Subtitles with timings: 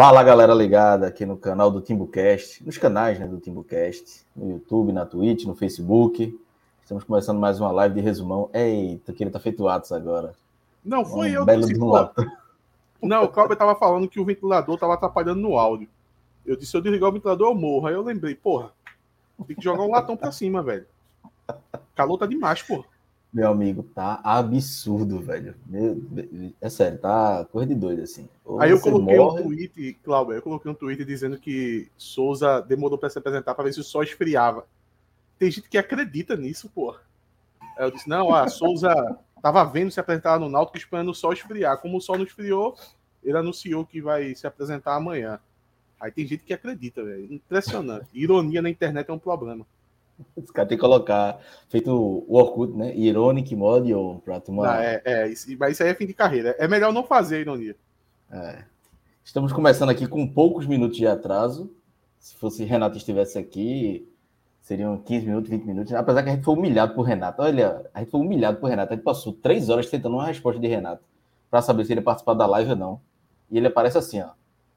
[0.00, 4.94] Fala galera ligada aqui no canal do TimbuCast, nos canais né, do TimbuCast, no YouTube,
[4.94, 6.40] na Twitch, no Facebook.
[6.82, 8.48] Estamos começando mais uma live de resumão.
[8.54, 10.32] Eita, que ele tá feito atos agora.
[10.82, 11.78] Não, foi um eu que disse,
[13.02, 15.86] Não, o Cláudio tava falando que o ventilador tava atrapalhando no áudio.
[16.46, 17.86] Eu disse, se eu desligar o ventilador, eu morro.
[17.86, 18.72] Aí eu lembrei, porra,
[19.46, 20.86] tem que jogar um latão pra cima, velho.
[21.94, 22.84] Calor tá demais, porra.
[23.32, 25.54] Meu amigo, tá absurdo, velho.
[25.64, 26.02] Meu,
[26.60, 28.28] é sério, tá coisa de doido, assim.
[28.44, 29.40] Ou Aí eu coloquei morre...
[29.40, 33.64] um tweet, Cláudio, eu coloquei um tweet dizendo que Souza demorou para se apresentar para
[33.64, 34.66] ver se o sol esfriava.
[35.38, 36.90] Tem gente que acredita nisso, pô.
[37.78, 38.92] Aí eu disse, não, a Souza
[39.40, 41.78] tava vendo se apresentar no Náutico esperando o sol esfriar.
[41.78, 42.76] Como o sol não esfriou,
[43.22, 45.38] ele anunciou que vai se apresentar amanhã.
[46.00, 47.32] Aí tem gente que acredita, velho.
[47.32, 48.08] Impressionante.
[48.12, 49.64] Ironia na internet é um problema.
[50.36, 51.38] Os caras têm que colocar,
[51.68, 52.94] feito o Orkut, né?
[52.96, 54.78] Ironic Mode ou pra tomar.
[54.78, 56.54] Ah, é, é, mas isso aí é fim de carreira.
[56.58, 57.76] É melhor não fazer a ironia.
[58.30, 58.64] É.
[59.24, 61.70] Estamos começando aqui com poucos minutos de atraso.
[62.18, 64.08] Se fosse Renato estivesse aqui,
[64.60, 65.92] seriam 15 minutos, 20 minutos.
[65.92, 67.42] Apesar que a gente foi humilhado por Renato.
[67.42, 68.92] Olha, a gente foi humilhado por Renato.
[68.92, 71.02] A gente passou três horas tentando uma resposta de Renato
[71.50, 73.00] para saber se ele ia participar da live ou não.
[73.50, 74.30] E ele aparece assim, ó,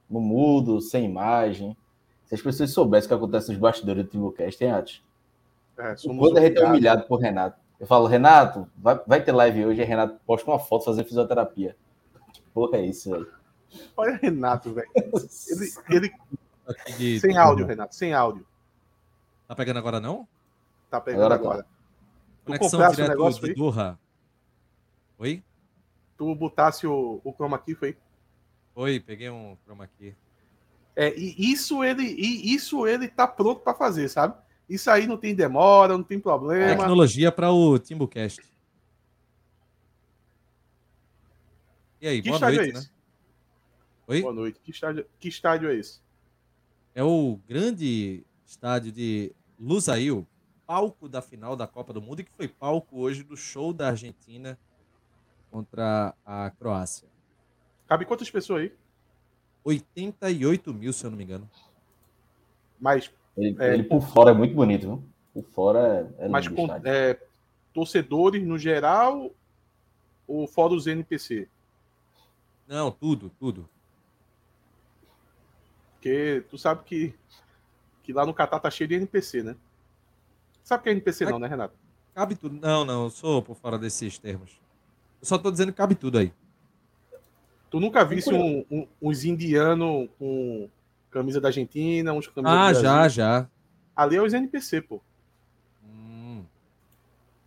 [0.09, 1.77] no mudo, sem imagem.
[2.25, 5.03] Se as pessoas soubessem o que acontece nos bastidores do Timbucast, hein, Atos?
[5.77, 7.59] É, Quando a gente é humilhado por Renato.
[7.79, 9.81] Eu falo, Renato, vai, vai ter live hoje.
[9.81, 11.75] E Renato posta uma foto fazendo fisioterapia.
[12.31, 13.27] Que porra é isso, velho?
[13.97, 14.89] Olha Renato, velho.
[15.89, 16.13] Ele,
[16.97, 17.19] ele...
[17.19, 18.45] Sem áudio, Renato, sem áudio.
[19.47, 20.25] Tá pegando agora não?
[20.89, 21.35] Tá pegando agora.
[21.35, 21.67] agora.
[22.45, 23.99] Tu Conexão direto o negócio de Durra.
[25.17, 25.43] Oi?
[26.17, 27.97] Tu botasse o, o chroma key, foi?
[28.75, 30.15] Oi, peguei um chroma key.
[30.95, 34.35] É, e isso ele, e isso ele tá pronto para fazer, sabe?
[34.67, 36.77] Isso aí não tem demora, não tem problema.
[36.77, 38.41] Tecnologia para o Timbucast.
[42.01, 42.85] E aí, que boa noite, é né?
[44.07, 44.21] Oi?
[44.21, 44.59] Boa noite.
[44.61, 46.01] Que estádio, que estádio é esse?
[46.93, 50.27] É o grande estádio de Lusail,
[50.65, 53.89] palco da final da Copa do Mundo e que foi palco hoje do show da
[53.89, 54.59] Argentina
[55.49, 57.07] contra a Croácia.
[57.87, 58.73] Cabe quantas pessoas aí?
[59.63, 61.49] 88 mil, se eu não me engano.
[62.79, 65.03] Mas ele, é, ele por fora é muito bonito, viu?
[65.33, 67.19] Por fora é, é Mas com, é,
[67.73, 69.31] torcedores no geral
[70.27, 71.47] ou fora os NPC?
[72.67, 73.67] Não, tudo, tudo.
[75.93, 77.13] Porque tu sabe que,
[78.03, 79.55] que lá no Catar tá cheio de NPC, né?
[80.63, 81.75] Sabe que é NPC não, né, Renato?
[82.13, 82.59] Cabe tudo.
[82.61, 84.51] Não, não, eu sou por fora desses termos.
[85.21, 86.31] Eu só tô dizendo que cabe tudo aí.
[87.69, 90.69] Tu nunca visse um, um, uns indianos com
[91.13, 93.47] camisa da Argentina, uns camisa Ah, já, já.
[93.95, 94.99] Ali é os NPC, pô.
[95.85, 96.43] Hum.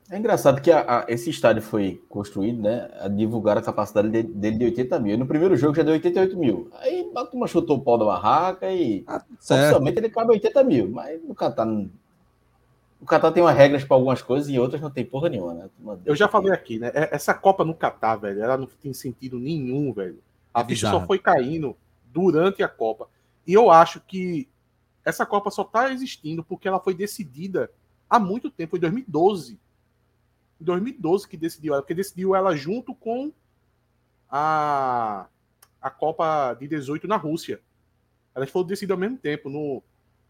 [0.08, 2.88] É engraçado que a, a, esse estádio foi construído, né?
[3.00, 5.18] A divulgar a capacidade de, dele de 80 mil.
[5.18, 6.70] No primeiro jogo já deu 88 mil.
[6.80, 10.88] Aí a turma chutou o pau da barraca e ah, oficialmente ele cabe 80 mil.
[10.88, 11.66] Mas no Catar,
[13.00, 15.68] o Catar tem umas regras para algumas coisas e outras não tem porra nenhuma, né?
[16.04, 16.92] Eu já falei aqui, né?
[16.94, 20.18] É, essa Copa no Catar, velho, ela não tem sentido nenhum, velho.
[20.54, 21.76] A é ficha só foi caindo
[22.12, 23.08] durante a Copa.
[23.46, 24.48] E eu acho que
[25.04, 27.70] essa Copa só está existindo porque ela foi decidida
[28.10, 29.58] há muito tempo, em 2012.
[30.60, 33.32] Em 2012 que decidiu ela, porque decidiu ela junto com
[34.28, 35.26] a,
[35.80, 37.60] a Copa de 18 na Rússia.
[38.34, 39.48] Elas foram decididas ao mesmo tempo.
[39.48, 39.82] No,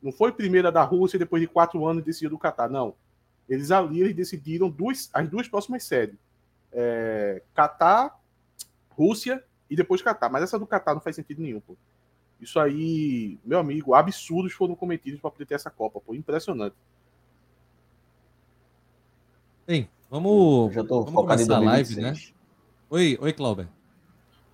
[0.02, 2.94] não foi primeira da Rússia depois de quatro anos decidiu do Catar, não.
[3.48, 6.18] Eles ali eles decidiram duas, as duas próximas sedes.
[6.72, 8.20] É, Catar,
[8.90, 10.28] Rússia e depois Catar.
[10.28, 11.76] Mas essa do Catar não faz sentido nenhum, pô.
[12.40, 16.76] Isso aí, meu amigo, absurdos foram cometidos para poder ter essa Copa, pô, impressionante.
[19.66, 22.14] Bem, vamos, já tô vamos começar a live, né?
[22.90, 23.66] Oi, oi, Clauber.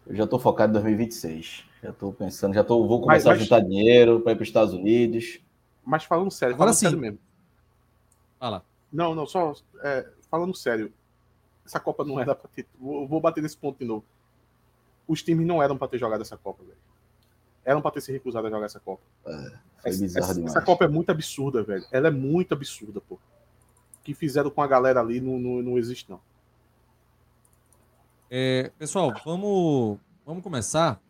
[0.06, 1.64] Eu já estou focado em 2026.
[1.82, 3.40] Já estou pensando, já tô, vou começar mas, mas...
[3.40, 5.40] a juntar dinheiro para ir para os Estados Unidos.
[5.84, 6.86] Mas falando sério, Agora falando sim.
[6.86, 7.18] sério mesmo.
[8.38, 8.64] Fala.
[8.92, 10.92] Não, não, só é, falando sério.
[11.66, 12.66] essa Copa não era para ter.
[12.78, 14.04] Vou, vou bater nesse ponto de novo.
[15.06, 16.78] Os times não eram para ter jogado essa Copa, velho.
[17.64, 19.02] Eram para ter se recusado a jogar essa Copa.
[19.26, 19.52] É,
[19.84, 21.84] essa, essa, essa, Copa é muito absurda, velho.
[21.92, 23.14] Ela é muito absurda, pô.
[23.14, 26.20] O que fizeram com a galera ali não, não, não existe, não.
[28.30, 31.00] É, pessoal, vamos, vamos começar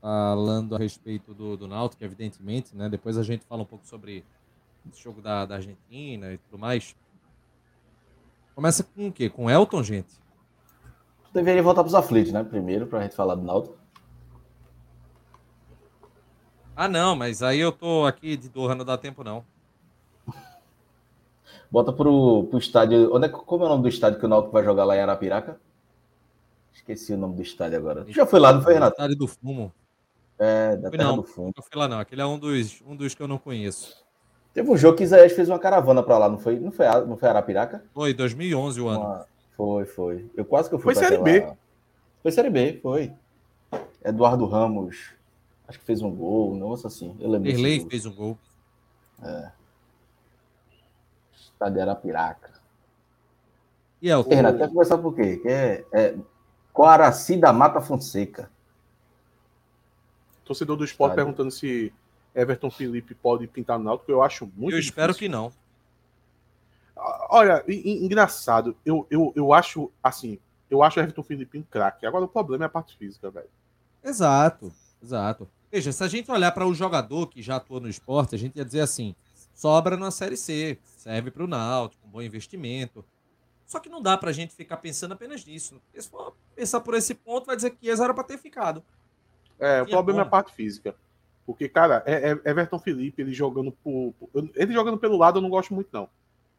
[0.00, 2.88] falando a respeito do, do Náutico, evidentemente, né?
[2.88, 4.24] Depois a gente fala um pouco sobre
[4.84, 6.96] o jogo da, da Argentina e tudo mais.
[8.54, 9.30] Começa com o quê?
[9.30, 10.20] Com Elton, gente?
[11.32, 12.42] Deveria voltar para os aflitos, né?
[12.42, 13.81] Primeiro, para a gente falar do Náutico.
[16.74, 19.44] Ah, não, mas aí eu tô aqui de Doha, não dá tempo, não.
[21.70, 23.14] Bota pro, pro estádio.
[23.14, 25.00] Onde é, como é o nome do estádio que o Náutico vai jogar lá em
[25.00, 25.58] Arapiraca?
[26.72, 28.04] Esqueci o nome do estádio agora.
[28.08, 28.92] Já foi lá, não foi, Renato?
[28.92, 29.72] Estádio do Fumo.
[30.38, 31.52] É, da Terra não, do Fumo.
[31.56, 31.98] Não fui lá, não.
[31.98, 34.02] Aquele é um dos, um dos que eu não conheço.
[34.52, 36.58] Teve um jogo que Isaías fez uma caravana para lá, não foi?
[36.58, 37.84] Não foi, não foi Arapiraca?
[37.94, 39.00] Foi, 2011 o ano.
[39.00, 39.26] Uma...
[39.56, 40.30] Foi, foi.
[40.36, 41.46] Eu quase que eu fui Foi Série B.
[42.22, 43.12] Foi Série B, foi.
[44.04, 45.14] Eduardo Ramos,
[45.68, 47.16] acho que fez um gol, um negócio assim.
[47.20, 47.50] Eu lembro.
[47.88, 48.38] Fez um gol.
[49.22, 49.52] É.
[51.34, 52.52] Estádio Arapiraca.
[54.00, 54.22] E é o.
[54.22, 55.40] Renato, quer conversar por quê?
[55.44, 56.18] É, é
[56.72, 58.50] Coaraci da Mata Fonseca.
[60.44, 61.92] Torcedor do esporte perguntando se
[62.34, 65.52] Everton Felipe pode pintar no Náutico, eu acho muito Eu espero que não.
[67.30, 70.38] Olha, engraçado, eu, eu, eu acho, assim,
[70.70, 72.06] eu acho o Everton Felipe um craque.
[72.06, 73.48] Agora o problema é a parte física, velho.
[74.02, 75.48] Exato, exato.
[75.70, 78.56] Veja, se a gente olhar para o jogador que já atua no esporte, a gente
[78.56, 79.14] ia dizer assim,
[79.54, 83.04] sobra na Série C, serve para o Náutico, um bom investimento.
[83.66, 85.80] Só que não dá para a gente ficar pensando apenas nisso.
[85.94, 88.84] Se for pensar por esse ponto, vai dizer que era para ter ficado.
[89.58, 90.94] É, o problema é, é a parte física.
[91.46, 94.14] Porque, cara, é, é Everton Felipe, ele jogando por.
[94.54, 96.08] Ele jogando pelo lado eu não gosto muito, não.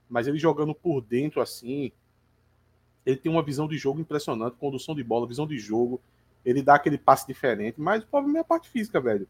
[0.10, 1.92] Mas ele jogando por dentro, assim.
[3.06, 6.02] Ele tem uma visão de jogo impressionante, condução de bola, visão de jogo.
[6.45, 9.28] Ele dá aquele passe diferente, mas o problema é a parte física, velho.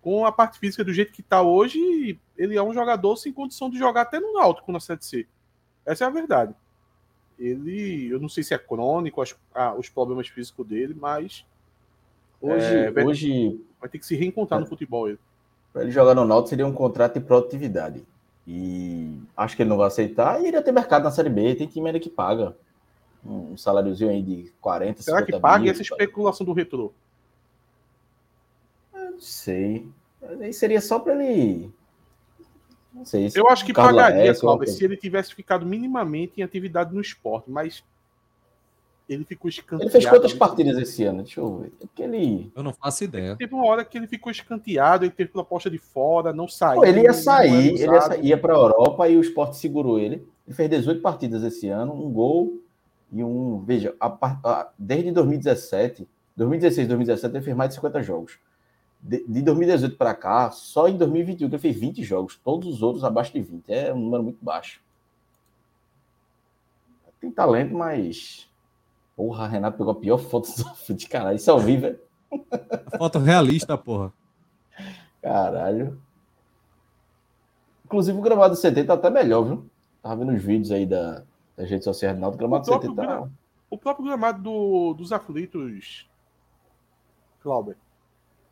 [0.00, 3.68] Com a parte física do jeito que tá hoje, ele é um jogador sem condição
[3.68, 5.26] de jogar até no Náutico na Série C.
[5.84, 6.54] Essa é a verdade.
[7.38, 11.44] Ele, eu não sei se é crônico as, ah, os problemas físicos dele, mas
[12.40, 15.08] Hoje, é, vai, hoje vai ter que se reencontrar é, no futebol.
[15.08, 15.18] Ele.
[15.72, 18.04] Para ele jogar no Náutico seria um contrato de produtividade.
[18.46, 20.40] E acho que ele não vai aceitar.
[20.40, 21.54] E iria ter mercado na Série B.
[21.54, 22.56] Tem time ainda que paga.
[23.28, 26.92] Um saláriozinho aí de 40, Será que paga mil, essa especulação do retrô?
[28.94, 29.88] Eu não sei.
[30.40, 31.72] Aí seria só para ele.
[32.92, 33.30] Não sei.
[33.34, 37.84] Eu acho que pagaria, Cláudio, se ele tivesse ficado minimamente em atividade no esporte, mas
[39.08, 39.84] ele ficou escanteado.
[39.84, 41.22] Ele fez quantas partidas esse ano?
[41.22, 41.72] Deixa eu ver.
[41.98, 42.50] É ele...
[42.54, 43.36] Eu não faço ideia.
[43.36, 46.80] Teve uma hora que ele ficou escanteado, ele teve proposta de fora, não saiu.
[46.80, 49.98] Pô, ele ia sair, ele ia, sair, ia para a Europa e o esporte segurou
[49.98, 50.26] ele.
[50.46, 52.60] Ele fez 18 partidas esse ano, um gol
[53.12, 53.60] e um.
[53.64, 58.38] Veja, a, a, desde 2017, 2016, 2017, ele fez mais de 50 jogos.
[59.00, 63.04] De, de 2018 para cá, só em 2021 ele fez 20 jogos, todos os outros
[63.04, 63.68] abaixo de 20.
[63.68, 64.80] É um número muito baixo.
[67.20, 68.48] Tem talento, mas
[69.16, 70.48] Porra, Renato pegou a pior foto
[70.94, 71.36] de caralho.
[71.36, 71.98] Isso é ao vivo, velho.
[72.98, 74.12] Foto realista, porra.
[75.22, 75.98] Caralho.
[77.86, 79.66] Inclusive o gramado do CT tá até melhor, viu?
[80.02, 81.22] Tava vendo os vídeos aí da,
[81.56, 82.26] das redes sociais do.
[82.26, 83.28] O gramado do CT tá...
[83.68, 86.08] O próprio gramado do, dos aflitos,
[87.40, 87.76] Clauber,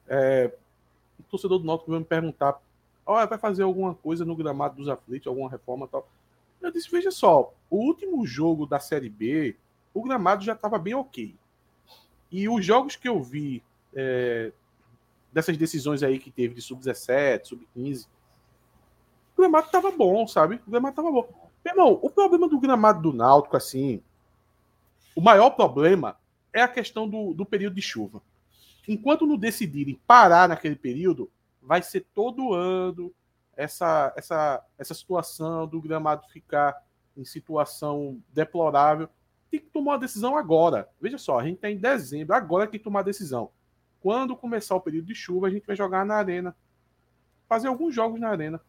[0.09, 0.53] é,
[1.19, 2.61] o torcedor do Náutico veio me perguntar
[3.07, 6.09] oh, vai fazer alguma coisa no gramado dos aflitos, alguma reforma tal.
[6.61, 9.57] Eu disse, veja só, o último jogo da Série B
[9.93, 11.37] o gramado já estava bem ok.
[12.31, 13.63] E os jogos que eu vi
[13.95, 14.51] é,
[15.33, 18.09] dessas decisões aí que teve de sub-17, sub-15,
[19.37, 20.61] o gramado estava bom, sabe?
[20.67, 21.44] O gramado estava bom.
[21.65, 24.03] Meu irmão, o problema do gramado do Náutico, assim,
[25.15, 26.17] o maior problema
[26.53, 28.21] é a questão do, do período de chuva.
[28.87, 31.31] Enquanto não decidirem parar naquele período,
[31.63, 33.13] vai ser todo ano
[33.57, 36.83] essa, essa, essa situação do gramado ficar
[37.17, 39.09] em situação deplorável
[39.51, 40.89] tem que tomar uma decisão agora.
[41.01, 43.51] Veja só, a gente está em dezembro, agora tem que tomar a decisão.
[44.01, 46.55] Quando começar o período de chuva, a gente vai jogar na arena.
[47.49, 48.61] Fazer alguns jogos na arena.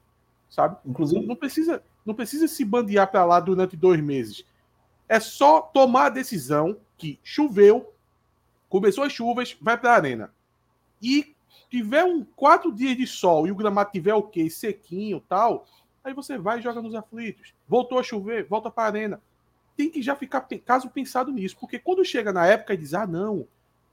[0.47, 0.77] Sabe?
[0.85, 4.45] Inclusive, não precisa, não precisa se bandear para lá durante dois meses.
[5.07, 7.93] É só tomar a decisão que choveu,
[8.69, 10.33] começou as chuvas, vai para a arena.
[11.01, 11.35] E
[11.69, 15.65] tiver um quatro dias de sol e o gramado tiver ok, sequinho tal,
[16.03, 17.53] aí você vai e joga nos aflitos.
[17.67, 19.21] Voltou a chover, volta para a arena
[19.75, 23.05] tem que já ficar caso pensado nisso, porque quando chega na época e diz, ah,
[23.05, 23.45] não,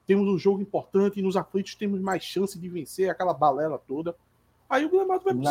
[0.06, 4.14] temos um jogo importante e nos aflitos temos mais chance de vencer aquela balela toda,
[4.68, 5.42] aí o gramado vai pro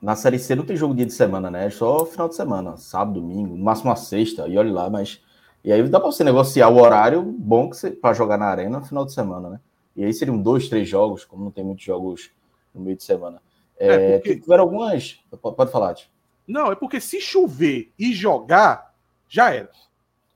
[0.00, 1.66] na, Série C não tem jogo dia de semana, né?
[1.66, 5.22] É só final de semana, sábado, domingo, no máximo uma sexta, e olha lá, mas
[5.64, 9.04] E aí dá para você negociar o horário bom para jogar na arena no final
[9.04, 9.60] de semana, né?
[9.96, 12.30] E aí seriam dois, três jogos, como não tem muitos jogos
[12.72, 13.42] no meio de semana.
[13.78, 14.40] É, é porque...
[14.40, 15.20] Tiveram algumas.
[15.40, 16.08] Pode falar, tio.
[16.46, 18.94] Não, é porque se chover e jogar,
[19.28, 19.70] já era.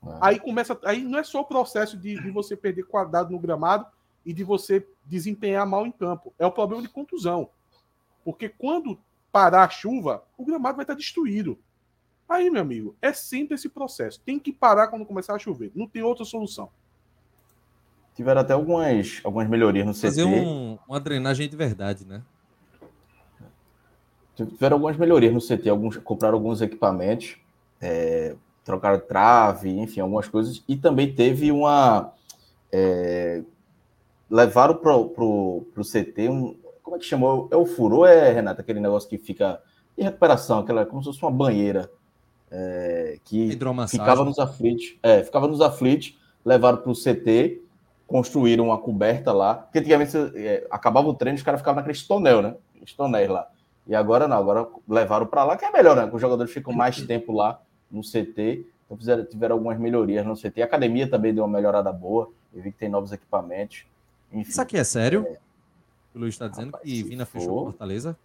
[0.04, 0.19] Ah.
[0.28, 0.78] Aí começa.
[0.85, 3.87] Aí não é só o processo de, de, você perder quadrado no gramado
[4.25, 6.35] e de você desempenhar mal em campo.
[6.38, 7.49] É o problema de contusão.
[8.25, 8.99] Porque quando
[9.32, 11.58] parar a chuva, o gramado vai estar destruído.
[12.28, 14.20] Aí, meu amigo, é sempre esse processo.
[14.20, 15.72] Tem que parar quando começar a chover.
[15.74, 16.70] Não tem outra solução.
[18.14, 20.02] Tiveram até algumas, algumas melhorias no CT.
[20.02, 22.22] Fazer um, uma drenagem de verdade, né?
[24.34, 25.68] Tiveram algumas melhorias no CT.
[25.68, 27.36] Alguns, compraram alguns equipamentos,
[27.80, 28.34] é,
[28.64, 30.62] trocaram trave, enfim, algumas coisas.
[30.68, 32.12] E também teve uma.
[32.70, 33.42] É,
[34.30, 36.56] levaram para o CT um.
[36.92, 37.49] Como é que chamou?
[37.50, 38.61] É o furô, é, Renato?
[38.61, 39.62] Aquele negócio que fica.
[39.96, 41.90] De recuperação, aquela, como se fosse uma banheira.
[42.50, 43.49] É, que
[43.88, 44.99] ficava nos aflitos.
[45.02, 47.62] É, ficava nos aflitos, levaram para o CT
[48.06, 52.42] construíram uma coberta lá, porque antigamente é, acabava o treino, os caras ficavam naquele tonel,
[52.42, 52.54] né?
[52.94, 53.49] Tonéis lá.
[53.87, 56.11] E agora não, agora levaram para lá, que é melhor, né?
[56.12, 57.58] Os jogadores ficam mais tempo lá
[57.90, 60.61] no CT, então fizeram, tiveram algumas melhorias no CT.
[60.61, 63.87] A academia também deu uma melhorada boa, eu vi que tem novos equipamentos.
[64.30, 65.26] Enfim, Isso aqui é sério?
[65.26, 65.38] É...
[66.14, 68.16] O Luiz está dizendo Rapaz, que Vina fechou Fortaleza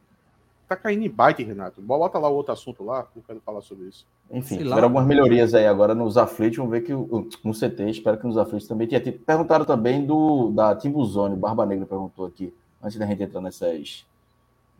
[0.67, 1.81] tá caindo em bike, Renato.
[1.81, 4.05] Bota lá o outro assunto lá, eu quero falar sobre isso.
[4.29, 6.57] Enfim, tiveram algumas melhorias aí agora nos aflitos.
[6.57, 8.99] Vamos ver que no CT, espero que nos aflitos também tinha.
[8.99, 12.53] Perguntaram também do da Timbuzone, Barba Negra perguntou aqui,
[12.83, 14.05] antes da gente entrar nessas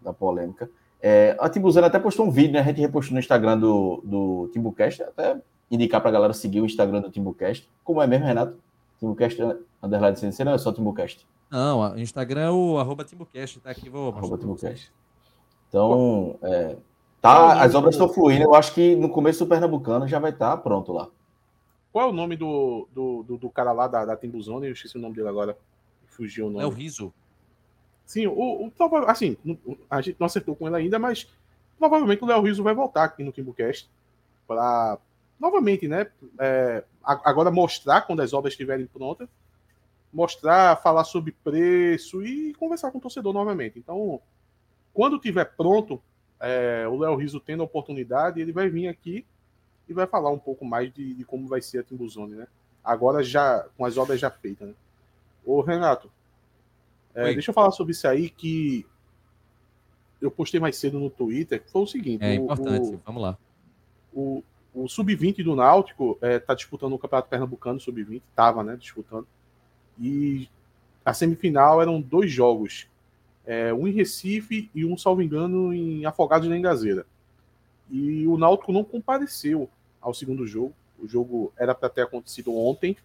[0.03, 0.69] da polêmica.
[1.01, 2.59] É, a Timbuzone até postou um vídeo, né?
[2.59, 5.37] A gente repostou no Instagram do, do Timbucast, até
[5.71, 7.69] indicar pra galera seguir o Instagram do Timbucast.
[7.83, 8.57] Como é mesmo, Renato?
[8.99, 9.41] Timbucast
[9.81, 11.27] underline CNC, não é só Timbucast?
[11.49, 14.91] Não, o Instagram é o arroba Timbucast, tá aqui, vou Arroba Timbucast.
[15.69, 16.77] Então, é,
[17.21, 18.43] tá, as obras estão fluindo.
[18.43, 21.09] Eu acho que no começo do Pernambucano já vai estar tá pronto lá.
[21.91, 24.67] Qual é o nome do, do, do, do cara lá da, da Timbuzone?
[24.67, 25.57] Eu esqueci o nome dele agora.
[26.07, 26.63] Fugiu o nome.
[26.63, 27.13] É o Riso.
[28.05, 28.71] Sim, o, o,
[29.07, 29.35] assim,
[29.89, 31.27] a gente não acertou com ele ainda, mas
[31.77, 33.89] provavelmente o Léo Riso vai voltar aqui no Timbucast
[34.47, 34.97] para
[35.39, 36.07] novamente, né?
[36.39, 39.29] É, agora mostrar quando as obras estiverem prontas,
[40.11, 43.79] mostrar, falar sobre preço e conversar com o torcedor novamente.
[43.79, 44.19] Então,
[44.93, 46.01] quando tiver pronto,
[46.39, 49.25] é, o Léo Riso tendo a oportunidade, ele vai vir aqui
[49.87, 52.47] e vai falar um pouco mais de, de como vai ser a Timbuzone, né?
[52.83, 54.73] Agora já com as obras já feitas, né?
[55.45, 56.11] Ô, Renato,
[57.13, 58.85] é, deixa eu falar sobre isso aí que
[60.21, 62.23] eu postei mais cedo no Twitter, que foi o seguinte.
[62.23, 63.37] É o, importante, o, vamos lá.
[64.13, 64.43] O,
[64.73, 69.27] o Sub-20 do Náutico é, tá disputando o Campeonato Pernambucano Sub-20, tava, né, disputando.
[69.99, 70.47] E
[71.03, 72.87] a semifinal eram dois jogos
[73.47, 77.05] é, um em Recife e um, salvo engano, em Afogados da Engazeira.
[77.89, 79.69] E o Náutico não compareceu
[80.01, 80.73] ao segundo jogo.
[80.99, 82.97] O jogo era para ter acontecido ontem.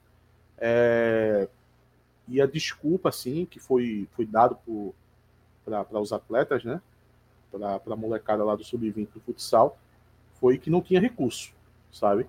[0.58, 1.48] É,
[2.26, 4.58] e a desculpa, assim, que foi, foi dado
[5.64, 6.82] para os atletas, né?
[7.52, 9.78] Para a molecada lá do Sub-20 do futsal,
[10.42, 11.52] foi que não tinha recurso,
[11.92, 12.26] sabe?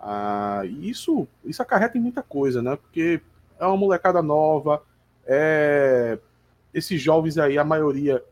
[0.00, 2.76] Ah, e isso, isso acarreta em muita coisa, né?
[2.76, 3.20] Porque
[3.58, 4.82] é uma molecada nova,
[5.26, 6.18] é,
[6.72, 8.24] esses jovens aí, a maioria,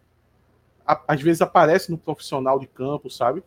[0.87, 3.45] a, às vezes aparece no profissional de campo, sabe?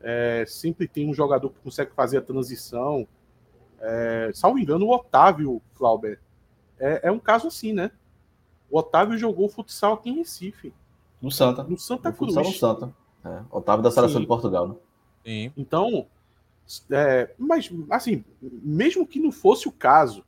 [0.00, 3.06] É, sempre tem um jogador que consegue fazer a transição.
[3.78, 6.18] É, salvo engano, o Otávio, Clauber,
[6.78, 7.90] é, é, um caso assim, né?
[8.70, 10.72] O Otávio jogou futsal aqui em Recife.
[11.20, 11.64] No Santa.
[11.64, 12.34] No Santa no Cruz.
[12.34, 12.94] no Santa.
[13.24, 14.22] É, Otávio da seleção Sim.
[14.22, 14.74] de Portugal, né?
[15.24, 15.52] Sim.
[15.56, 16.06] Então,
[16.90, 20.24] é, mas, assim, mesmo que não fosse o caso,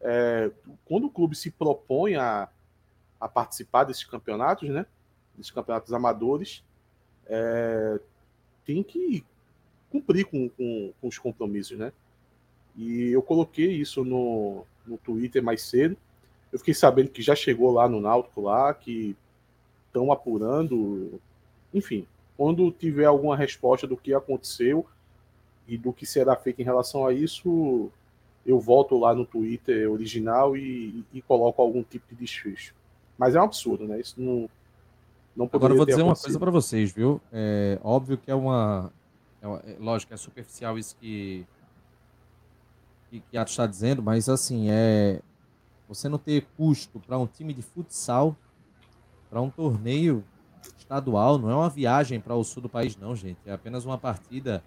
[0.00, 0.50] é,
[0.84, 2.48] quando o clube se propõe a,
[3.20, 4.86] a participar desses campeonatos, né?
[5.36, 6.62] Desses campeonatos amadores,
[7.26, 8.00] é,
[8.64, 9.24] tem que
[9.90, 11.92] cumprir com, com, com, os compromissos, né?
[12.76, 15.96] E eu coloquei isso no, no Twitter mais cedo.
[16.52, 19.16] Eu fiquei sabendo que já chegou lá no Náutico lá, que
[19.86, 21.20] estão apurando.
[21.72, 24.86] Enfim, quando tiver alguma resposta do que aconteceu
[25.66, 27.90] e do que será feito em relação a isso,
[28.44, 32.74] eu volto lá no Twitter original e, e coloco algum tipo de desfecho.
[33.18, 33.98] Mas é um absurdo, né?
[33.98, 34.48] Isso não.
[35.34, 37.20] não Agora eu vou dizer uma coisa para vocês, viu?
[37.32, 38.92] É óbvio que é uma.
[39.40, 41.46] É, uma, é lógico, é superficial isso que.
[43.10, 45.20] que, que Ato está dizendo, mas assim, é.
[45.88, 48.36] Você não ter custo para um time de futsal,
[49.30, 50.24] para um torneio
[50.78, 53.38] estadual, não é uma viagem para o sul do país, não, gente.
[53.46, 54.62] É apenas uma partida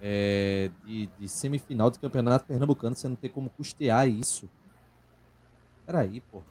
[0.00, 4.48] é, de, de, semifinal de campeonato pernambucano, você não tem como custear isso.
[5.86, 6.42] Peraí, pô.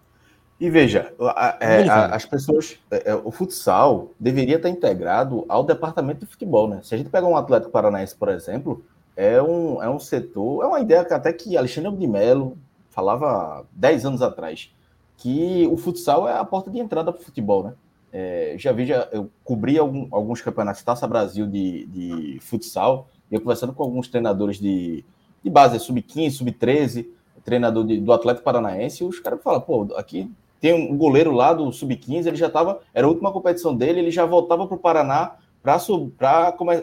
[0.60, 5.64] E veja, a, é, a, as pessoas, é, é, o futsal deveria estar integrado ao
[5.64, 6.80] departamento de futebol, né?
[6.82, 8.84] Se a gente pegar um Atlético Paranaense, por exemplo,
[9.18, 12.58] é um, é um setor, é uma ideia que até que Alexandre de Mello
[12.90, 14.74] falava 10 anos atrás,
[15.18, 17.74] que o futsal é a porta de entrada para o futebol, né?
[18.18, 23.36] É, já vi, já, eu cobri algum, alguns campeonatos Taça Brasil de, de futsal, e
[23.36, 25.04] eu conversando com alguns treinadores de,
[25.44, 27.08] de base, sub-15, sub-13,
[27.44, 30.32] treinador de, do Atlético Paranaense, os caras falam, pô, aqui
[30.62, 34.12] tem um goleiro lá do sub-15, ele já estava, era a última competição dele, ele
[34.12, 35.78] já voltava para o Paraná para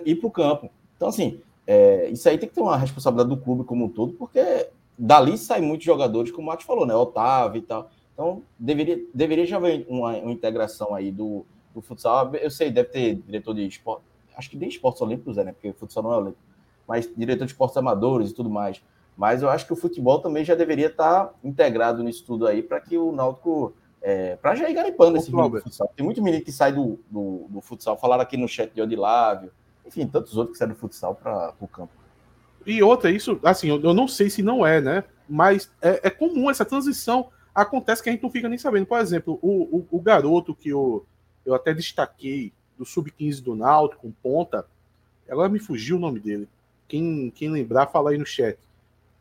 [0.04, 0.68] ir para o campo.
[0.98, 4.12] Então, assim, é, isso aí tem que ter uma responsabilidade do clube como um todo,
[4.12, 6.94] porque dali saem muitos jogadores, como o Matos falou, né?
[6.94, 7.88] Otávio e tal.
[8.12, 11.44] Então, deveria, deveria já haver uma, uma integração aí do,
[11.74, 12.34] do futsal.
[12.34, 14.02] Eu sei, deve ter diretor de esporte,
[14.36, 15.52] acho que nem esportes olímpicos é, né?
[15.52, 16.42] Porque futsal não é olímpico,
[16.86, 18.82] mas diretor de esportes amadores e tudo mais.
[19.16, 22.80] Mas eu acho que o futebol também já deveria estar integrado nisso tudo aí para
[22.80, 23.74] que o Náutico.
[24.04, 25.92] É, para já ir garimpando esse futsal.
[25.94, 27.96] Tem muito menino que sai do, do, do, futsal.
[27.96, 29.52] Falaram aqui no chat de Odilávio.
[29.86, 31.92] Enfim, tantos outros que saem do futsal para o campo.
[32.66, 35.04] E outra, isso, assim, eu não sei se não é, né?
[35.28, 37.28] Mas é, é, comum essa transição.
[37.54, 38.86] Acontece que a gente não fica nem sabendo.
[38.86, 41.04] Por exemplo, o, o, o garoto que eu,
[41.44, 44.66] eu até destaquei do Sub-15 do Náutico, com ponta,
[45.28, 46.48] agora me fugiu o nome dele.
[46.88, 48.58] Quem, quem lembrar, fala aí no chat.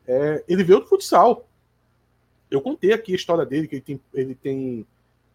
[0.06, 1.46] É, ele veio do futsal.
[2.50, 4.86] Eu contei aqui a história dele, que ele tem, ele tem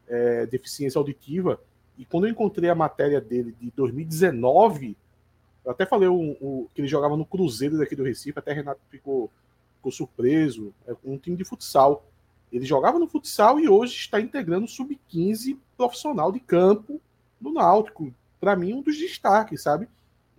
[0.08, 1.60] é, deficiência auditiva.
[1.98, 4.96] E quando eu encontrei a matéria dele de 2019,
[5.66, 9.32] eu até falei o, que ele jogava no Cruzeiro daqui do Recife, até Renato ficou,
[9.78, 10.74] ficou surpreso.
[10.88, 12.06] É um time de futsal.
[12.52, 17.02] Ele jogava no futsal e hoje está integrando o sub-15 profissional de campo
[17.40, 18.14] do Náutico.
[18.40, 19.88] Para mim, um dos destaques, sabe?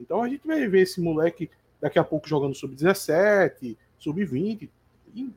[0.00, 4.68] Então a gente vai ver esse moleque daqui a pouco jogando sub-17, sub-20.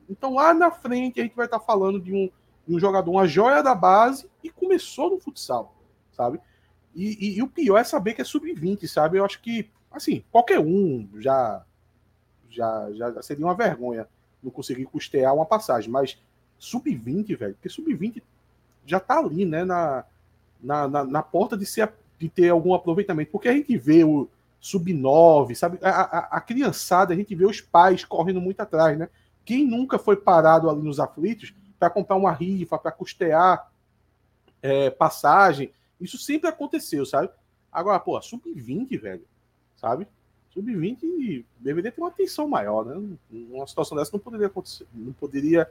[0.08, 2.30] Então lá na frente a gente vai estar tá falando de um,
[2.66, 5.74] de um jogador, uma joia da base e começou no futsal,
[6.12, 6.40] sabe?
[6.94, 9.18] E, e, e o pior é saber que é sub-20, sabe?
[9.18, 11.64] Eu acho que, assim, qualquer um já,
[12.48, 14.06] já, já seria uma vergonha
[14.42, 16.18] não conseguir custear uma passagem, mas
[16.62, 18.22] sub-20, velho, porque sub-20
[18.86, 20.04] já tá ali, né, na,
[20.62, 24.28] na, na, na, porta de, ser, de ter algum aproveitamento, porque a gente vê o
[24.60, 25.78] sub-9, sabe?
[25.82, 29.08] A, a, a, criançada, a gente vê os pais correndo muito atrás, né?
[29.44, 33.68] Quem nunca foi parado ali nos aflitos para comprar uma rifa, para custear
[34.62, 35.72] é, passagem?
[36.00, 37.28] Isso sempre aconteceu, sabe?
[37.72, 39.24] Agora, pô, sub-20, velho,
[39.76, 40.06] sabe?
[40.54, 43.16] Sub-20 deveria ter uma atenção maior, né?
[43.32, 45.68] Uma situação dessa não poderia acontecer, não poderia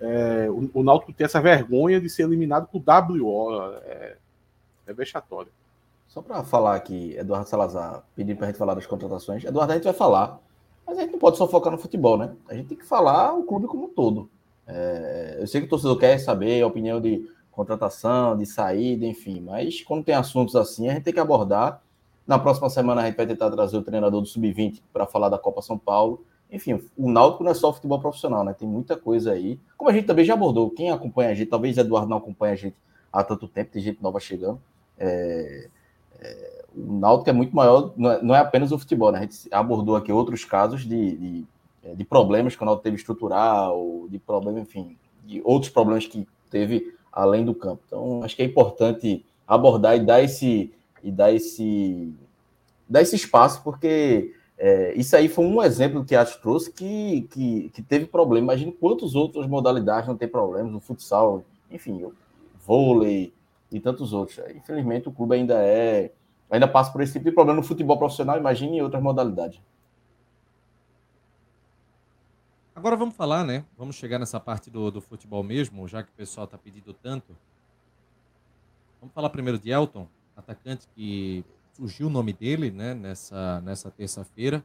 [0.00, 3.72] é, o, o Náutico ter essa vergonha de ser eliminado por WO.
[3.84, 4.16] É,
[4.86, 5.52] é vexatório.
[6.08, 9.44] Só para falar aqui, Eduardo Salazar pedindo para a gente falar das contratações.
[9.44, 10.40] Eduardo, a gente vai falar,
[10.84, 12.34] mas a gente não pode só focar no futebol, né?
[12.48, 14.28] A gente tem que falar o clube como um todo.
[14.66, 19.40] É, eu sei que o torcedor quer saber a opinião de contratação, de saída, enfim,
[19.40, 21.80] mas quando tem assuntos assim, a gente tem que abordar.
[22.26, 25.38] Na próxima semana a gente vai tentar trazer o treinador do Sub-20 para falar da
[25.38, 26.24] Copa São Paulo.
[26.52, 28.52] Enfim, o Náutico não é só futebol profissional, né?
[28.52, 29.58] Tem muita coisa aí.
[29.76, 32.56] Como a gente também já abordou, quem acompanha a gente, talvez Eduardo não acompanhe a
[32.56, 32.76] gente
[33.12, 34.60] há tanto tempo, tem gente nova chegando.
[34.98, 35.68] É,
[36.20, 39.18] é, o Náutico é muito maior, não é, não é, apenas o futebol, né?
[39.18, 41.44] A gente abordou aqui outros casos de, de,
[41.84, 46.26] é, de problemas que o Náutico teve estrutural, de problema, enfim, de outros problemas que
[46.50, 47.82] teve além do campo.
[47.86, 52.12] Então, acho que é importante abordar e dar esse e dar esse
[52.88, 57.70] dar esse espaço, porque é, isso aí foi um exemplo que Acho trouxe que, que,
[57.70, 58.44] que teve problema.
[58.44, 62.12] Imagina quantas outras modalidades não tem problemas, o futsal, enfim, o
[62.66, 63.32] vôlei,
[63.72, 64.38] e tantos outros.
[64.54, 66.12] Infelizmente, o clube ainda é
[66.50, 69.60] ainda passa por esse tipo de problema no futebol profissional, imagine em outras modalidades.
[72.74, 73.64] Agora vamos falar, né?
[73.78, 77.36] Vamos chegar nessa parte do, do futebol mesmo, já que o pessoal está pedindo tanto.
[79.00, 81.44] Vamos falar primeiro de Elton, atacante que
[81.80, 82.92] surgiu o nome dele, né?
[82.92, 84.62] Nessa, nessa terça-feira.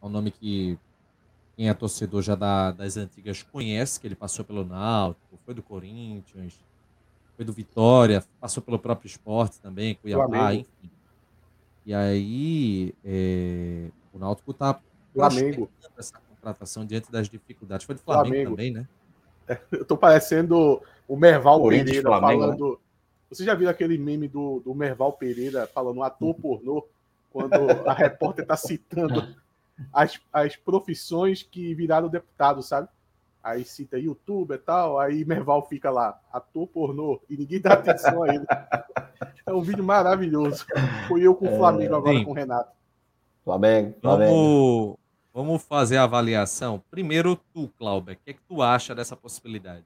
[0.00, 0.78] É um nome que
[1.56, 5.62] quem é torcedor já da, das antigas conhece, que ele passou pelo Náutico, foi do
[5.62, 6.56] Corinthians,
[7.34, 10.90] foi do Vitória, passou pelo próprio esporte também, Cuiabá, enfim.
[11.84, 14.78] E aí é, o Náutico está
[15.12, 15.68] Flamengo.
[15.96, 17.84] essa contratação diante das dificuldades.
[17.84, 18.50] Foi do Flamengo, Flamengo.
[18.50, 18.88] também, né?
[19.48, 22.70] É, eu tô parecendo o Merval Pereira Flamengo, falando.
[22.70, 22.76] Né?
[23.30, 26.86] Você já viu aquele meme do, do Merval Pereira falando ator pornô,
[27.30, 27.54] quando
[27.86, 29.36] a repórter está citando
[29.92, 32.88] as, as profissões que viraram deputado, sabe?
[33.42, 38.22] Aí cita youtuber e tal, aí Merval fica lá, ator pornô, e ninguém dá atenção
[38.22, 38.46] a ele.
[39.46, 40.66] É um vídeo maravilhoso.
[41.06, 42.70] Foi eu com o é, Flamengo agora com o Renato.
[43.44, 44.30] Flamengo, Flamengo.
[44.32, 44.96] Vamos,
[45.32, 46.82] vamos fazer a avaliação.
[46.90, 49.84] Primeiro tu, Clauber, o que, é que tu acha dessa possibilidade?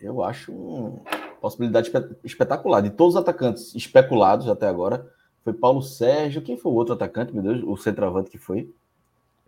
[0.00, 1.00] Eu acho
[1.40, 1.90] possibilidade
[2.24, 2.82] espetacular.
[2.82, 5.06] De todos os atacantes especulados até agora,
[5.44, 6.42] foi Paulo Sérgio.
[6.42, 7.62] Quem foi o outro atacante, meu Deus?
[7.64, 8.70] O centroavante que foi?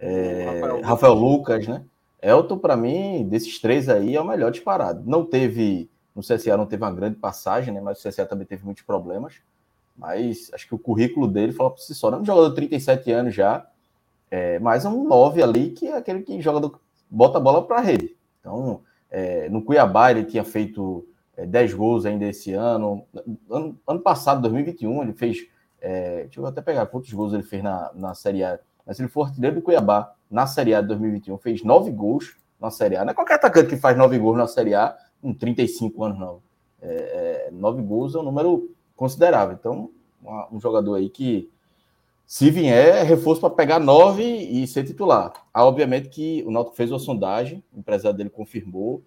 [0.00, 1.84] é, Rafael, Rafael Lucas, né?
[2.22, 5.02] Elton, para mim, desses três aí, é o melhor disparado.
[5.06, 7.80] Não teve, no CSA não teve uma grande passagem, né?
[7.80, 9.34] Mas o CSA também teve muitos problemas.
[9.96, 12.10] Mas acho que o currículo dele fala por si só.
[12.10, 13.66] Não é um jogador de 37 anos já,
[14.30, 17.66] é, mas é um 9 ali que é aquele que joga do, bota a bola
[17.66, 18.16] para a rede.
[18.40, 23.04] Então, é, no Cuiabá ele tinha feito é, 10 gols ainda esse ano.
[23.50, 23.78] ano.
[23.86, 25.46] Ano passado, 2021, ele fez.
[25.80, 28.58] É, deixa eu até pegar quantos gols ele fez na, na Série A.
[28.86, 32.70] Mas ele foi artilheiro do Cuiabá na Série A de 2021, fez 9 gols na
[32.70, 33.04] Série A.
[33.04, 36.42] Não é qualquer atacante que faz 9 gols na Série A com 35 anos, não.
[36.82, 39.56] É, é, 9 gols é um número considerável.
[39.58, 39.90] Então,
[40.22, 41.50] uma, um jogador aí que,
[42.26, 45.32] se vier, é reforço para pegar 9 e ser titular.
[45.52, 49.02] Ah, obviamente que o Náutico fez uma sondagem, o empresário dele confirmou.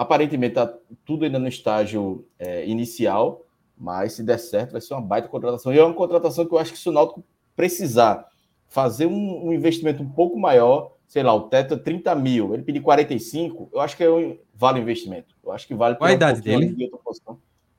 [0.00, 0.66] Aparentemente está
[1.04, 3.44] tudo ainda no estágio é, inicial,
[3.76, 5.74] mas se der certo, vai ser uma baita contratação.
[5.74, 7.22] E é uma contratação que eu acho que se o Náutico
[7.54, 8.26] precisar
[8.66, 12.62] fazer um, um, investimento um pouco maior, sei lá, o teto é 30 mil, ele
[12.62, 15.36] pedir 45, eu acho que é um, vale o investimento.
[15.44, 15.96] Eu acho que vale.
[15.96, 16.68] Qual a idade dele?
[16.68, 16.90] De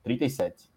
[0.03, 0.69] 37.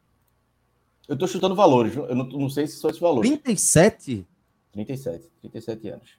[1.07, 3.31] Eu estou chutando valores, eu não, não, sei se são esses valores.
[3.31, 4.27] 37?
[4.73, 6.19] 37, 37 anos.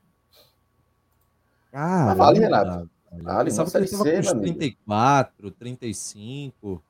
[1.72, 2.95] Cara, vale, Renato.
[3.18, 6.56] Ele estava com uns 34, 35.
[6.64, 6.82] Eu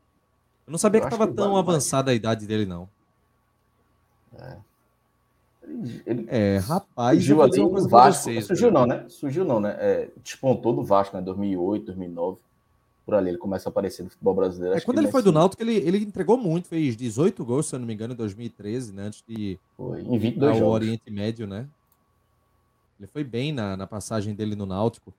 [0.72, 2.90] não sabia eu que estava tão avançada a idade dele, não.
[4.38, 4.58] É.
[6.06, 8.24] Ele, é, rapaz, surgiu ali o Vasco.
[8.24, 8.80] Vocês, surgiu né?
[8.80, 9.06] não, né?
[9.10, 9.76] Surgiu não, né?
[9.80, 11.24] É, despontou do Vasco, né?
[11.24, 12.38] 2008, 2009.
[13.06, 14.78] Por ali ele começa a aparecer no futebol brasileiro.
[14.78, 17.80] É, quando ele foi do Náutico, ele, ele entregou muito, fez 18 gols, se eu
[17.80, 19.04] não me engano, em 2013, né?
[19.04, 21.68] Antes de foi, em 22 ao Oriente Médio, né?
[23.00, 25.14] Ele foi bem na, na passagem dele no Náutico.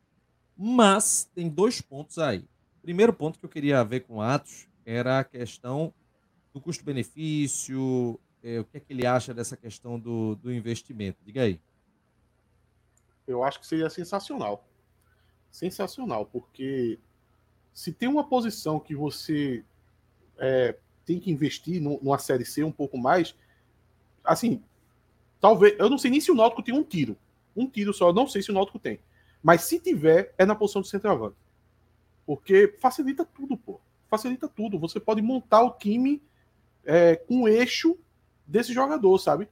[0.56, 2.44] Mas tem dois pontos aí.
[2.80, 5.92] Primeiro ponto que eu queria ver com o Atos era a questão
[6.54, 11.18] do custo-benefício, é, o que é que ele acha dessa questão do, do investimento?
[11.24, 11.60] Diga aí.
[13.26, 14.64] Eu acho que seria sensacional.
[15.50, 16.98] Sensacional, porque
[17.74, 19.64] se tem uma posição que você
[20.38, 23.34] é, tem que investir numa série C um pouco mais,
[24.24, 24.62] assim,
[25.40, 25.78] talvez.
[25.78, 27.16] Eu não sei nem se o Náutico tem um tiro.
[27.56, 28.98] Um tiro só, eu não sei se o Náutico tem.
[29.46, 31.36] Mas se tiver, é na posição de centroavante.
[32.26, 33.78] Porque facilita tudo, pô.
[34.10, 34.76] Facilita tudo.
[34.76, 36.20] Você pode montar o time
[36.84, 37.96] é, com eixo
[38.44, 39.48] desse jogador, sabe?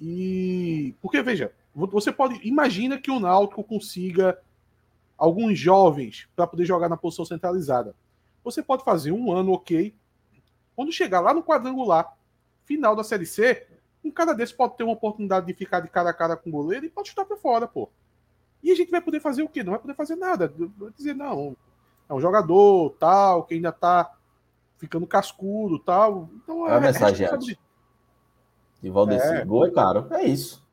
[0.00, 4.40] E porque veja, você pode imagina que o Náutico consiga
[5.18, 7.94] alguns jovens para poder jogar na posição centralizada.
[8.42, 9.94] Você pode fazer um ano ok.
[10.74, 12.16] Quando chegar lá no quadrangular,
[12.64, 13.66] final da Série C,
[14.02, 16.52] um cara desse pode ter uma oportunidade de ficar de cara a cara com o
[16.52, 17.90] goleiro e pode chutar para fora, pô.
[18.62, 19.62] E a gente vai poder fazer o quê?
[19.62, 20.52] Não vai poder fazer nada.
[20.76, 21.56] Vai dizer, não,
[22.08, 24.12] é um jogador tal, que ainda tá
[24.78, 26.28] ficando cascudo tal.
[26.42, 27.26] Então é, é a mensagem,
[28.80, 29.26] de Valdeci.
[29.26, 30.06] É, Gol é caro.
[30.10, 30.66] É isso.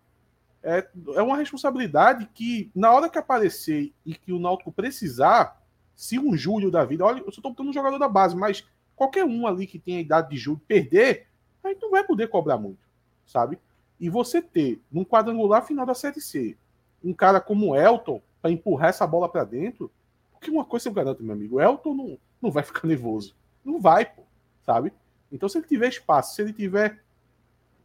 [0.61, 5.61] É, é uma responsabilidade que, na hora que aparecer e que o Náutico precisar,
[5.95, 8.67] se um Júlio da vida, olha, eu só estou botando um jogador da base, mas
[8.95, 11.27] qualquer um ali que tenha a idade de Júlio perder,
[11.63, 12.79] aí não vai poder cobrar muito,
[13.27, 13.59] sabe?
[13.99, 16.57] E você ter, num quadrangular final da Série C,
[17.05, 19.91] um cara como Elton para empurrar essa bola para dentro,
[20.31, 23.35] porque uma coisa eu garanto, meu amigo, Elton não, não vai ficar nervoso.
[23.63, 24.23] Não vai, pô,
[24.65, 24.91] sabe?
[25.31, 26.99] Então, se ele tiver espaço, se ele tiver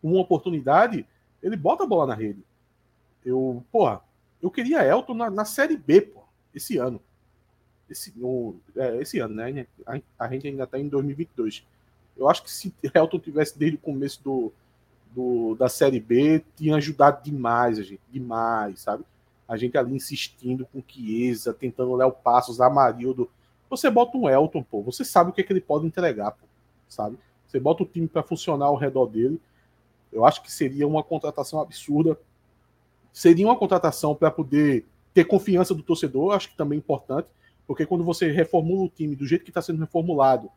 [0.02, 1.06] uma oportunidade,
[1.42, 2.42] ele bota a bola na rede.
[3.24, 4.00] Eu, porra,
[4.42, 6.22] eu queria Elton na, na Série B, pô,
[6.54, 7.00] esse ano.
[7.88, 8.14] Esse,
[8.76, 9.66] é, esse ano, né?
[9.86, 11.66] A, a gente ainda está em 2022.
[12.16, 14.52] Eu acho que se Elton tivesse desde o começo do,
[15.14, 19.04] do, da Série B, tinha ajudado demais a gente, demais, sabe?
[19.48, 23.30] A gente ali insistindo com Chiesa, tentando Léo Passos, Amarildo.
[23.68, 26.46] Você bota um Elton, pô, você sabe o que, é que ele pode entregar, pô,
[26.88, 27.18] sabe?
[27.46, 29.40] Você bota o time para funcionar ao redor dele
[30.12, 32.18] eu acho que seria uma contratação absurda.
[33.12, 37.28] Seria uma contratação para poder ter confiança do torcedor, acho que também é importante,
[37.66, 40.48] porque quando você reformula o time do jeito que está sendo reformulado,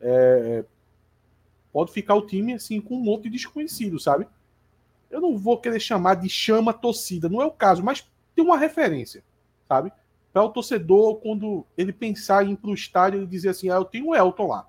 [0.00, 0.64] é,
[1.72, 4.26] pode ficar o time assim com um monte de desconhecido, sabe?
[5.10, 8.58] Eu não vou querer chamar de chama torcida, não é o caso, mas tem uma
[8.58, 9.22] referência,
[9.68, 9.92] sabe?
[10.32, 13.74] Para o torcedor, quando ele pensar em ir para o estádio, ele dizer assim: ah,
[13.74, 14.68] eu tenho o Elton lá.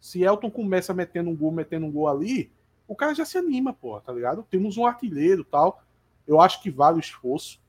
[0.00, 2.52] Se Elton começa metendo um gol, metendo um gol ali,
[2.86, 4.46] o cara já se anima, pô, tá ligado?
[4.48, 5.82] Temos um artilheiro tal.
[6.26, 7.60] Eu acho que vale o esforço.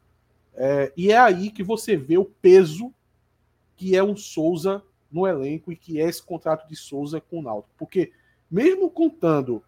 [0.54, 2.94] É, e é aí que você vê o peso
[3.76, 7.42] que é um Souza no elenco e que é esse contrato de Souza com o
[7.42, 7.74] Náutico.
[7.78, 8.12] Porque
[8.50, 9.64] mesmo contando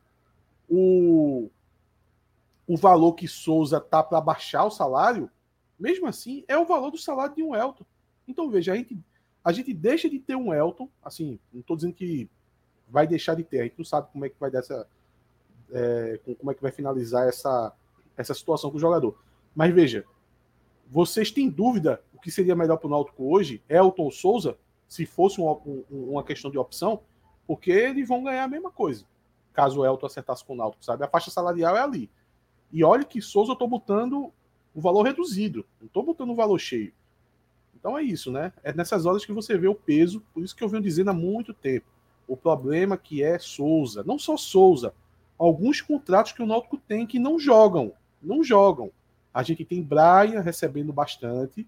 [0.69, 1.49] o,
[2.67, 5.29] o valor que Souza tá para baixar o salário,
[5.79, 7.85] mesmo assim é o valor do salário de um Elton.
[8.27, 8.97] Então veja, a gente,
[9.43, 12.29] a gente deixa de ter um Elton, assim, não estou dizendo que
[12.87, 14.87] vai deixar de ter, a gente não sabe como é que vai dar essa,
[15.71, 17.73] é, com como é que vai finalizar essa,
[18.17, 19.17] essa situação com o jogador.
[19.55, 20.05] Mas veja,
[20.91, 23.61] Vocês têm dúvida o que seria melhor para o Náutico hoje?
[23.69, 25.53] Elton Souza, se fosse uma,
[25.89, 27.01] uma questão de opção,
[27.49, 29.05] porque eles vão ganhar a mesma coisa.
[29.53, 31.03] Caso o Elton acertasse com o Náutico, sabe?
[31.03, 32.07] A faixa salarial é ali.
[32.71, 34.31] E olha que Souza eu tô botando
[34.71, 36.93] o valor reduzido, não tô botando o valor cheio.
[37.73, 38.53] Então é isso, né?
[38.61, 41.13] É nessas horas que você vê o peso, por isso que eu venho dizendo há
[41.13, 41.87] muito tempo.
[42.27, 44.93] O problema que é Souza, não só Souza,
[45.35, 48.91] alguns contratos que o Náutico tem que não jogam, não jogam.
[49.33, 51.67] A gente tem Brian recebendo bastante,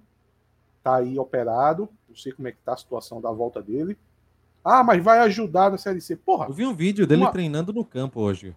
[0.83, 3.97] tá aí operado, não sei como é que tá a situação da volta dele.
[4.63, 6.15] Ah, mas vai ajudar na Série C.
[6.15, 6.47] Porra.
[6.47, 7.31] Eu vi um vídeo dele uma...
[7.31, 8.55] treinando no campo hoje.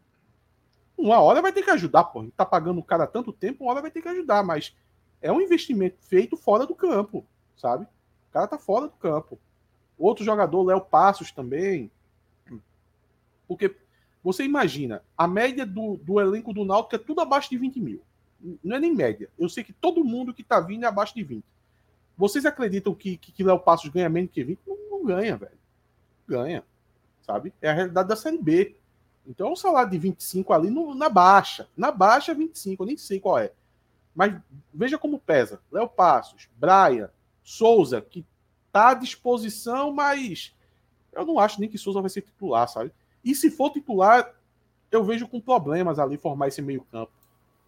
[0.97, 2.29] Uma hora vai ter que ajudar, porra.
[2.37, 4.75] Tá pagando o cara tanto tempo, uma hora vai ter que ajudar, mas
[5.21, 7.25] é um investimento feito fora do campo,
[7.57, 7.85] sabe?
[7.85, 9.39] O cara tá fora do campo.
[9.99, 11.91] Outro jogador, Léo Passos também.
[13.47, 13.75] Porque
[14.23, 18.03] você imagina, a média do, do elenco do Náutico é tudo abaixo de 20 mil.
[18.63, 19.31] Não é nem média.
[19.39, 21.45] Eu sei que todo mundo que tá vindo é abaixo de 20.
[22.17, 24.61] Vocês acreditam que, que, que Léo Passos ganha menos que 20?
[24.67, 25.64] Não, não ganha, velho.
[26.27, 26.65] Ganha.
[27.23, 27.53] Sabe?
[27.61, 28.77] É a realidade da Série B.
[29.27, 31.69] Então, um salário de 25 ali no, na baixa.
[31.77, 33.53] Na baixa, 25, eu nem sei qual é.
[34.15, 34.35] Mas
[34.73, 35.61] veja como pesa.
[35.73, 37.11] Léo Passos, Brian,
[37.43, 38.25] Souza, que
[38.71, 40.55] tá à disposição, mas
[41.13, 42.93] eu não acho nem que Souza vai ser titular, sabe?
[43.25, 44.35] E se for titular,
[44.91, 47.13] eu vejo com problemas ali formar esse meio-campo,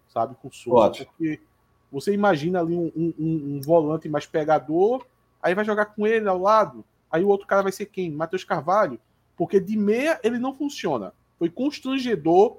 [0.09, 0.35] sabe?
[0.41, 0.79] Com Souza.
[0.79, 1.07] Ótimo.
[1.07, 1.41] Porque
[1.91, 5.07] você imagina ali um, um, um, volante mais pegador,
[5.43, 8.11] aí vai jogar com ele ao lado, aí o outro cara vai ser quem?
[8.11, 9.01] Matheus Carvalho.
[9.37, 11.13] Porque de meia ele não funciona.
[11.39, 12.59] Foi constrangedor.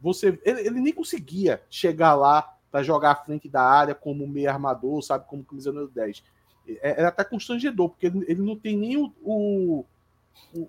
[0.00, 4.52] Você, ele, ele nem conseguia chegar lá para jogar à frente da área como meia
[4.52, 5.26] armador, sabe?
[5.26, 6.22] Como camisa número 10.
[6.66, 9.84] É, era até constrangedor, porque ele, ele não tem nem o, o,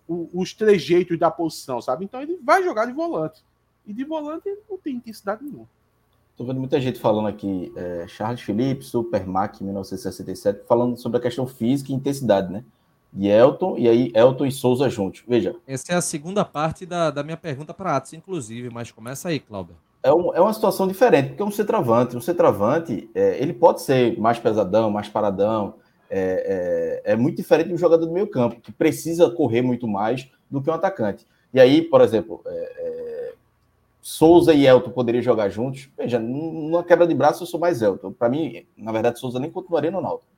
[0.08, 2.06] o, os trejeitos da posição, sabe?
[2.06, 3.42] Então ele vai jogar de volante.
[3.86, 5.68] E de volante ele não tem intensidade nenhuma.
[6.36, 11.22] Tô vendo muita gente falando aqui, é, Charles Felipe, Super Mac 1967, falando sobre a
[11.22, 12.66] questão física e intensidade, né?
[13.14, 15.24] De Elton, e aí Elton e Souza juntos.
[15.28, 15.56] Veja.
[15.68, 19.40] Essa é a segunda parte da, da minha pergunta para Atos, inclusive, mas começa aí,
[19.40, 19.76] Cláudio.
[20.02, 22.18] É, um, é uma situação diferente, porque é um centroavante.
[22.18, 25.76] Um centroavante, é, ele pode ser mais pesadão, mais paradão.
[26.10, 29.88] É, é, é, muito diferente de um jogador do meio campo, que precisa correr muito
[29.88, 31.26] mais do que um atacante.
[31.54, 33.34] E aí, por exemplo, é, é
[34.02, 35.90] Souza e Elton poderiam jogar juntos.
[35.98, 38.12] Veja, numa quebra de braço eu sou mais Elton.
[38.12, 40.30] Para mim, na verdade, Souza nem continuaria no Náutico.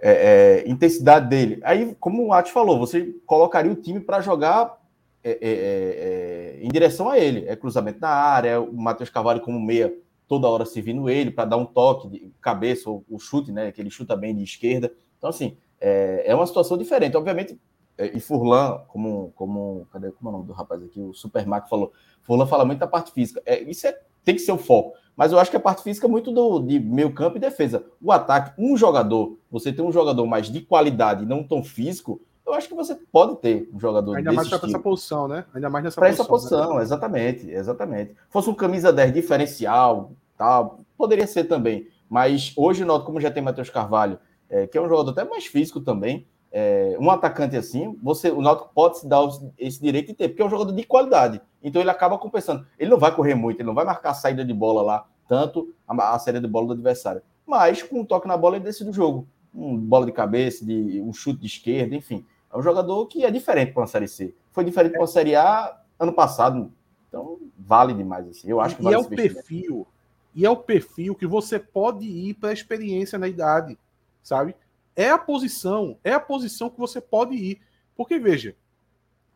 [0.00, 1.60] É, é, intensidade dele.
[1.64, 4.78] Aí, como o Ati falou, você colocaria o time para jogar
[5.24, 7.46] é, é, é, em direção a ele.
[7.48, 9.92] É cruzamento na área, o Matheus Carvalho como meia,
[10.28, 13.72] toda hora servindo ele para dar um toque de cabeça, ou o chute, né?
[13.72, 14.92] Que ele chuta bem de esquerda.
[15.16, 17.16] Então, assim, é, é uma situação diferente.
[17.16, 17.58] Obviamente,
[17.98, 21.00] e Furlan, como, como, cadê, como é o nome do rapaz aqui?
[21.00, 23.42] O Supermac falou, Furlan fala muito da parte física.
[23.44, 24.96] É, isso é, tem que ser o foco.
[25.18, 27.84] Mas eu acho que a parte física é muito do, de meio campo e defesa.
[28.00, 32.54] O ataque, um jogador, você tem um jogador mais de qualidade, não tão físico, eu
[32.54, 35.44] acho que você pode ter um jogador Ainda mais para essa posição, né?
[35.52, 36.26] Ainda mais nessa pra posição.
[36.26, 36.82] Para essa posição, né?
[36.82, 38.14] exatamente, exatamente.
[38.30, 41.88] Fosse um camisa 10 diferencial, tal, poderia ser também.
[42.08, 45.46] Mas hoje, noto como já tem Matheus Carvalho, é, que é um jogador até mais
[45.46, 49.20] físico também, é, um atacante assim, você, o Náutico pode se dar
[49.58, 51.40] esse direito de ter, porque é um jogador de qualidade.
[51.62, 52.66] Então ele acaba compensando.
[52.78, 55.74] Ele não vai correr muito, ele não vai marcar a saída de bola lá, tanto
[55.86, 57.22] a, a saída de bola do adversário.
[57.46, 59.26] Mas com um toque na bola ele decide o jogo.
[59.54, 62.24] Um bola de cabeça, de, um chute de esquerda, enfim.
[62.52, 64.34] É um jogador que é diferente para uma Série C.
[64.52, 66.72] Foi diferente para uma Série A ano passado.
[67.08, 68.26] Então vale demais.
[68.28, 68.48] Assim.
[68.48, 69.86] Eu acho que vale e é o perfil.
[70.34, 73.76] E é o perfil que você pode ir para a experiência na idade,
[74.22, 74.54] sabe?
[74.98, 77.60] É a posição, é a posição que você pode ir.
[77.96, 78.56] Porque, veja,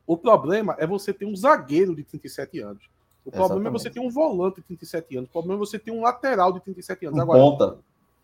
[0.05, 2.90] o problema é você ter um zagueiro de 37 anos.
[3.25, 5.31] O problema é você ter um volante de 37 anos.
[5.31, 7.16] O problema é você ter um lateral de 37 anos.
[7.16, 7.79] Um Agora, ponta.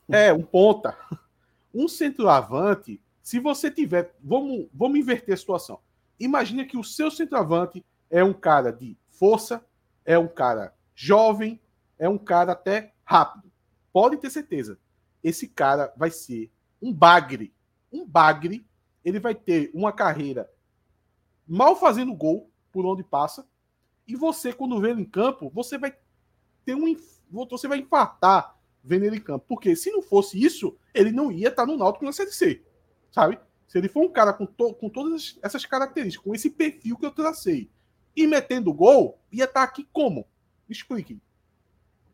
[0.08, 0.98] É, um ponta.
[1.72, 4.14] Um centroavante, se você tiver.
[4.24, 5.78] Vamos, vamos inverter a situação.
[6.18, 9.62] Imagina que o seu centroavante é um cara de força,
[10.04, 11.60] é um cara jovem,
[11.98, 13.52] é um cara até rápido.
[13.92, 14.78] Pode ter certeza.
[15.22, 17.52] Esse cara vai ser um bagre,
[17.92, 18.66] um bagre,
[19.04, 20.50] ele vai ter uma carreira
[21.46, 23.46] mal fazendo gol por onde passa,
[24.06, 25.94] e você, quando vê ele em campo, você vai
[26.64, 26.96] ter um.
[27.30, 29.44] Você vai infartar vendo ele em campo.
[29.46, 32.62] Porque se não fosse isso, ele não ia estar no Náutico na Série C.
[33.10, 33.38] Sabe?
[33.66, 37.04] Se ele for um cara com, to, com todas essas características, com esse perfil que
[37.04, 37.70] eu tracei,
[38.16, 40.26] e metendo gol, ia estar aqui como?
[40.68, 41.20] Explique.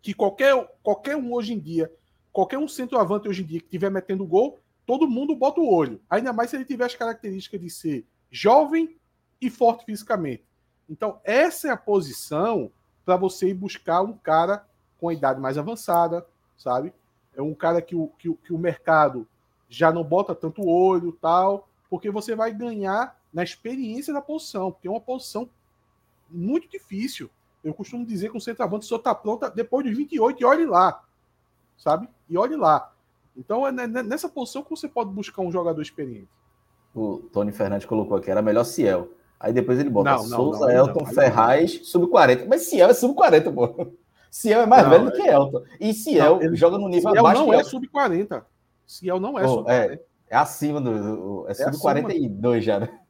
[0.02, 1.90] Que qualquer, qualquer um hoje em dia
[2.34, 5.98] qualquer um centroavante hoje em dia que estiver metendo gol, todo mundo bota o olho.
[6.10, 8.94] Ainda mais se ele tiver as características de ser jovem
[9.40, 10.44] e forte fisicamente.
[10.90, 12.70] Então, essa é a posição
[13.06, 14.66] para você ir buscar um cara
[15.00, 16.26] com a idade mais avançada,
[16.58, 16.92] sabe?
[17.36, 19.26] é um cara que o, que, que o mercado
[19.68, 24.86] já não bota tanto olho tal, porque você vai ganhar na experiência da posição, porque
[24.86, 25.48] é uma posição
[26.30, 27.28] muito difícil.
[27.62, 31.03] Eu costumo dizer que o centroavante só está pronta depois dos 28 e olhe lá,
[31.76, 32.08] sabe?
[32.28, 32.92] E olhe lá.
[33.36, 36.28] Então é nessa posição que você pode buscar um jogador experiente.
[36.94, 39.08] O Tony Fernandes colocou aqui, era melhor Ciel.
[39.38, 42.46] Aí depois ele bota não, não, Souza, não, Elton, Ferraz, sub-40.
[42.48, 43.88] Mas Ciel é sub-40, pô.
[44.30, 45.34] Ciel é mais velho do que é.
[45.34, 45.62] Elton.
[45.80, 47.42] E Ciel ele joga no nível Ciel abaixo.
[47.42, 48.44] Não é sub-40.
[48.86, 49.68] Ciel não é sub-40.
[49.68, 51.46] É, é, acima do.
[51.48, 53.00] É sub-42 já, né?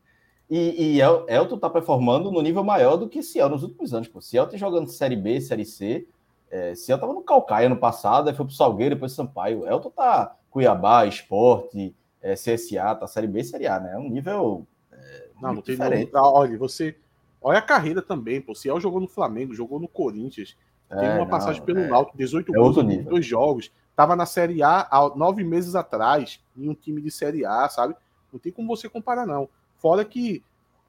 [0.51, 4.09] E, e El, Elton tá performando no nível maior do que Ciel nos últimos anos.
[4.09, 4.21] Pô.
[4.21, 6.07] Ciel tá jogando Série B, Série C.
[6.55, 9.67] É, Ciel tava no Calcaia no passado, aí foi pro Salgueiro, depois Sampaio.
[9.67, 13.95] Elton tá Cuiabá, Esporte, é, CSA, tá Série B Série A, né?
[13.95, 14.65] É um nível.
[14.93, 16.13] É, não, não tem diferente.
[16.13, 16.97] Não, olha, você.
[17.43, 18.55] Olha a carreira também, pô.
[18.55, 20.57] Ciel jogou no Flamengo, jogou no Corinthians.
[20.89, 23.73] É, Teve uma passagem pelo é, Náutico, 18 é gols em dois jogos.
[23.97, 27.97] Tava na Série A há nove meses atrás, em um time de Série A, sabe?
[28.33, 29.49] Não tem como você comparar, não.
[29.79, 30.41] Fora que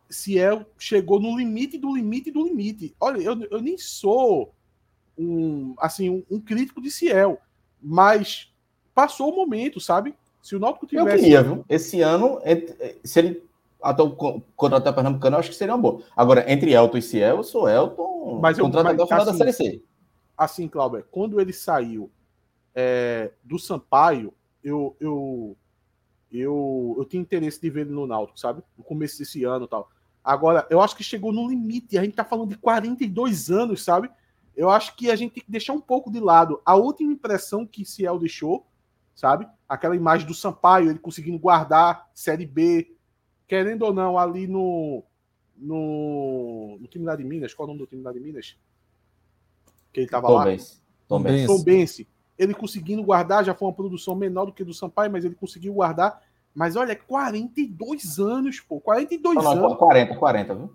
[0.07, 2.95] Ciel chegou no limite do limite do limite.
[2.99, 4.53] Olha, eu, eu nem sou
[5.17, 7.39] um assim um, um crítico de Ciel,
[7.81, 8.53] mas
[8.93, 10.15] passou o momento, sabe?
[10.41, 11.09] Se o Náutico tivesse.
[11.09, 11.65] Eu queria, viu?
[11.67, 12.39] Esse ano,
[13.03, 13.43] se ele
[13.81, 14.11] até o
[14.55, 16.01] contrato Pernambucano, eu acho que seria um bom.
[16.15, 18.39] Agora, entre Elton e Ciel, eu sou Elton.
[18.41, 19.83] Mas eu contrato até o final assim, da Série C.
[20.37, 22.09] Assim, Cláudio, quando ele saiu
[22.73, 25.55] é, do Sampaio, eu, eu
[26.31, 28.61] eu, eu tinha interesse de ver ele no Náutico, sabe?
[28.77, 29.89] No começo desse ano e tal.
[30.23, 31.97] Agora, eu acho que chegou no limite.
[31.97, 34.09] A gente tá falando de 42 anos, sabe?
[34.55, 37.65] Eu acho que a gente tem que deixar um pouco de lado a última impressão
[37.65, 38.65] que Ciel deixou,
[39.13, 39.47] sabe?
[39.67, 42.95] Aquela imagem do Sampaio, ele conseguindo guardar Série B,
[43.47, 45.03] querendo ou não, ali no,
[45.57, 47.53] no, no time lá de Minas.
[47.53, 48.57] Qual é o nome do time lá de Minas?
[49.91, 50.45] Que ele tava Tom lá?
[50.45, 50.81] Bense.
[51.07, 51.47] Tom Bense.
[51.47, 55.23] Tom Bense ele conseguindo guardar, já foi uma produção menor do que do Sampaio, mas
[55.23, 56.21] ele conseguiu guardar.
[56.53, 59.77] Mas olha, 42 anos, pô, 42 não, não, anos.
[59.77, 60.73] 40, 40, viu?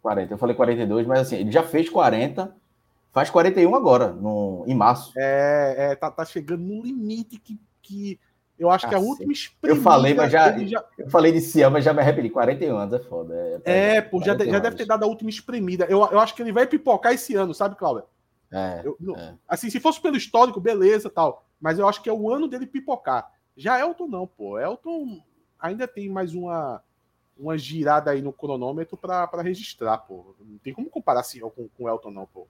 [0.00, 0.34] 40.
[0.34, 2.54] Eu falei 42, mas assim, ele já fez 40,
[3.12, 5.12] faz 41 agora, no, em março.
[5.16, 8.18] É, é tá, tá chegando no limite que, que
[8.58, 9.80] eu acho que a última experiência.
[9.80, 12.30] Eu falei, mas já, já, Eu falei de Ciel, mas já me arrependi.
[12.30, 13.62] 41 anos é foda.
[13.64, 15.84] É, é pô, já, já deve ter dado a última espremida.
[15.86, 18.04] Eu, eu acho que ele vai pipocar esse ano, sabe, Cláudio?
[18.52, 19.34] É, eu, é.
[19.48, 21.44] Assim, se fosse pelo histórico, beleza tal.
[21.60, 23.32] Mas eu acho que é o ano dele pipocar.
[23.56, 24.58] Já Elton não, pô.
[24.58, 25.20] Elton
[25.58, 26.82] ainda tem mais uma,
[27.36, 30.36] uma girada aí no cronômetro para registrar, pô.
[30.38, 32.46] Não tem como comparar assim com, com Elton, não, pô.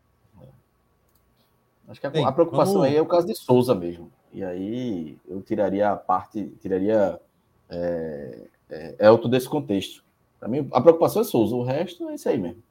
[1.93, 1.93] É.
[1.93, 2.88] Acho que a, Bem, a preocupação vamos...
[2.88, 4.11] aí é o caso de Souza mesmo.
[4.32, 7.20] E aí eu tiraria a parte, tiraria
[7.68, 10.03] é, é, Elton desse contexto.
[10.40, 12.62] Para mim, a preocupação é Souza, o resto é isso aí mesmo.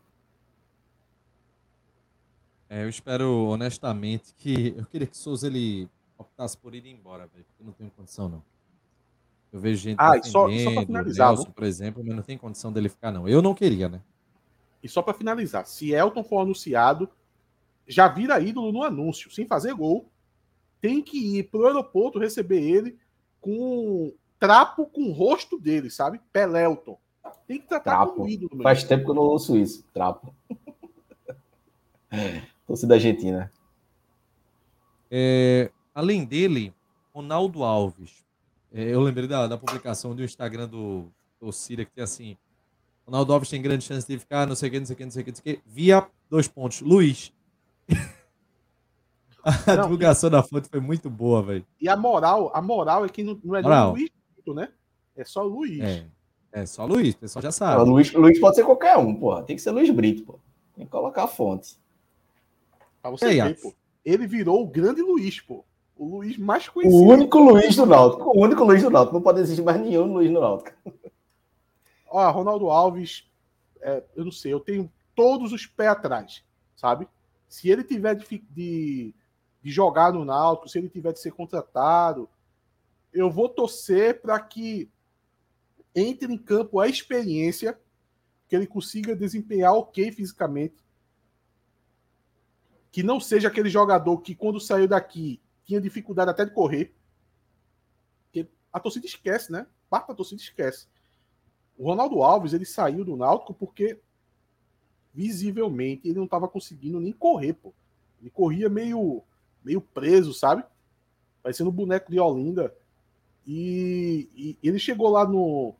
[2.67, 4.73] É, eu espero honestamente que.
[4.77, 8.43] Eu queria que Souza ele optasse por ir embora, velho, porque não tenho condição, não.
[9.51, 12.71] Eu vejo gente ah, só, só para finalizar, Nelson, por exemplo, mas não tem condição
[12.71, 13.27] dele ficar, não.
[13.27, 14.01] Eu não queria, né?
[14.81, 17.09] E só para finalizar, se Elton for anunciado,
[17.91, 20.09] já vira ídolo no anúncio, sem fazer gol,
[20.79, 22.97] tem que ir pro aeroporto receber ele
[23.39, 26.19] com trapo com o rosto dele, sabe?
[26.33, 26.97] Pelelton.
[27.47, 28.13] Tem que tratar trapo.
[28.13, 28.63] como ídolo.
[28.63, 30.33] Faz tempo que eu não ouço isso, trapo.
[32.65, 33.51] torcida argentina.
[35.09, 36.73] É, além dele,
[37.13, 38.25] Ronaldo Alves.
[38.73, 41.11] É, eu lembrei da, da, publicação do Instagram do,
[41.51, 42.37] Cira, que tem assim:
[43.05, 45.03] Ronaldo Alves tem grande chance de ficar, não sei o que, não sei o que,
[45.03, 46.81] não sei o que, não sei o que, via dois pontos.
[46.81, 47.33] Luiz.
[49.43, 50.31] a não, divulgação e...
[50.31, 51.65] da fonte foi muito boa, velho.
[51.79, 53.91] E a moral, a moral é que não, não é moral.
[53.91, 54.09] Luiz,
[54.47, 54.69] né?
[55.15, 55.79] É só Luiz.
[55.81, 56.05] É,
[56.51, 57.89] é só Luiz, o pessoal já sabe.
[57.89, 59.43] Luiz, Luiz pode ser qualquer um, porra.
[59.43, 60.39] Tem que ser Luiz Brito, pô.
[60.75, 61.77] Tem que colocar a fonte.
[63.01, 63.73] Pra você é, ver, pô.
[64.03, 65.63] Ele virou o grande Luiz, pô.
[65.95, 67.03] O Luiz mais conhecido.
[67.03, 68.31] O único Luiz do Náutico.
[68.35, 69.13] O único Luiz do Náutico.
[69.13, 70.71] Não pode existir mais nenhum Luiz no Náutico.
[72.09, 73.29] Ó, Ronaldo Alves,
[73.81, 76.43] é, eu não sei, eu tenho todos os pés atrás,
[76.75, 77.07] sabe?
[77.51, 79.13] Se ele tiver de, de,
[79.61, 82.29] de jogar no Náutico, se ele tiver de ser contratado,
[83.11, 84.89] eu vou torcer para que
[85.93, 87.77] entre em campo a experiência,
[88.47, 90.81] que ele consiga desempenhar ok fisicamente,
[92.89, 96.95] que não seja aquele jogador que, quando saiu daqui, tinha dificuldade até de correr.
[98.71, 99.67] A torcida esquece, né?
[99.89, 100.87] Parte da torcida esquece.
[101.77, 103.99] O Ronaldo Alves, ele saiu do Náutico porque
[105.13, 107.73] visivelmente ele não estava conseguindo nem correr, pô.
[108.21, 109.21] Ele corria meio,
[109.63, 110.63] meio preso, sabe?
[111.41, 112.73] Parecendo boneco de Olinda.
[113.45, 115.73] E, e ele chegou lá no,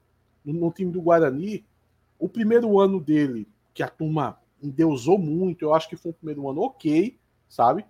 [0.44, 1.64] no, no time do Guarani.
[2.18, 5.64] O primeiro ano dele, que a turma endeusou muito.
[5.64, 7.18] Eu acho que foi um primeiro ano ok,
[7.48, 7.86] sabe?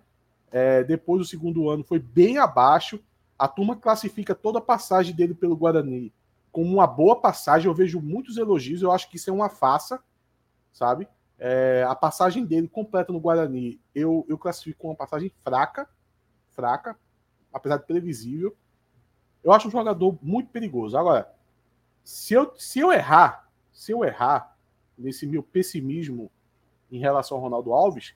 [0.50, 3.00] É, depois o segundo ano foi bem abaixo.
[3.38, 6.12] A turma classifica toda a passagem dele pelo Guarani
[6.52, 7.66] como uma boa passagem.
[7.66, 8.82] Eu vejo muitos elogios.
[8.82, 10.00] Eu acho que isso é uma farsa,
[10.70, 11.08] sabe?
[11.44, 15.88] É, a passagem dele completa no Guarani, eu, eu classifico uma passagem fraca,
[16.52, 16.96] fraca,
[17.52, 18.56] apesar de previsível.
[19.42, 20.96] Eu acho um jogador muito perigoso.
[20.96, 21.34] Agora,
[22.04, 24.56] se eu, se eu errar, se eu errar
[24.96, 26.30] nesse meu pessimismo
[26.88, 28.14] em relação ao Ronaldo Alves,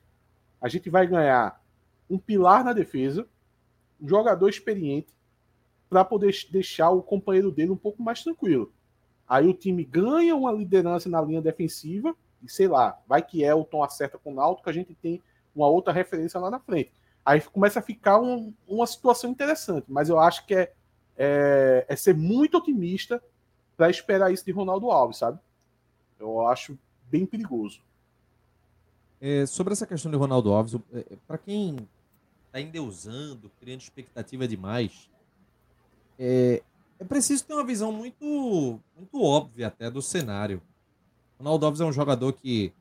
[0.60, 1.60] a gente vai ganhar
[2.08, 3.26] um pilar na defesa,
[4.00, 5.12] um jogador experiente,
[5.90, 8.72] para poder deixar o companheiro dele um pouco mais tranquilo.
[9.26, 12.16] Aí o time ganha uma liderança na linha defensiva,
[12.46, 15.22] e sei lá, vai que tom acerta com o Náutico, a gente tem
[15.54, 16.92] uma outra referência lá na frente.
[17.24, 20.72] Aí começa a ficar um, uma situação interessante, mas eu acho que é,
[21.16, 23.22] é, é ser muito otimista
[23.76, 25.38] para esperar isso de Ronaldo Alves, sabe?
[26.18, 26.78] Eu acho
[27.10, 27.80] bem perigoso.
[29.20, 31.76] É, sobre essa questão de Ronaldo Alves, é, é para quem
[32.46, 35.10] está endeusando, criando expectativa demais,
[36.18, 36.62] é,
[36.98, 40.62] é preciso ter uma visão muito, muito óbvia até do cenário.
[41.38, 42.72] Ronaldo Alves é um jogador que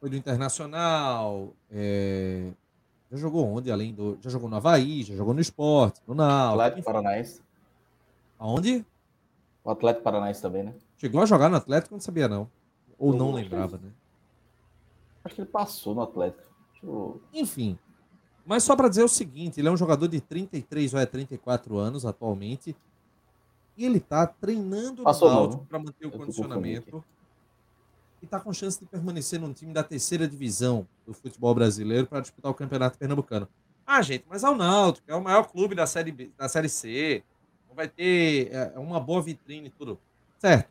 [0.00, 2.50] foi do Internacional, é,
[3.12, 3.70] já jogou onde?
[3.70, 4.16] Além do.
[4.22, 6.60] Já jogou no Havaí, já jogou no esporte, no Náutico.
[6.60, 7.42] Atlético Paranaense.
[8.38, 8.86] Aonde?
[9.62, 10.74] O Atlético Paranaense também, né?
[10.96, 12.48] Chegou a jogar no Atlético, não sabia não.
[12.98, 13.90] Ou não, não lembrava, né?
[15.22, 16.42] Acho que ele passou no Atlético.
[16.82, 17.20] Eu...
[17.34, 17.78] Enfim.
[18.46, 21.76] Mas só para dizer o seguinte, ele é um jogador de 33 ou é 34
[21.76, 22.74] anos atualmente.
[23.76, 27.04] E ele tá treinando passou no Náutico para manter o condicionamento.
[28.22, 32.20] E tá com chance de permanecer num time da terceira divisão do futebol brasileiro para
[32.20, 33.48] disputar o Campeonato Pernambucano.
[33.84, 36.68] Ah, gente, mas é o Náutico, é o maior clube da série, B, da série
[36.68, 37.24] C.
[37.74, 39.98] Vai ter é, uma boa vitrine e tudo.
[40.38, 40.70] Certo.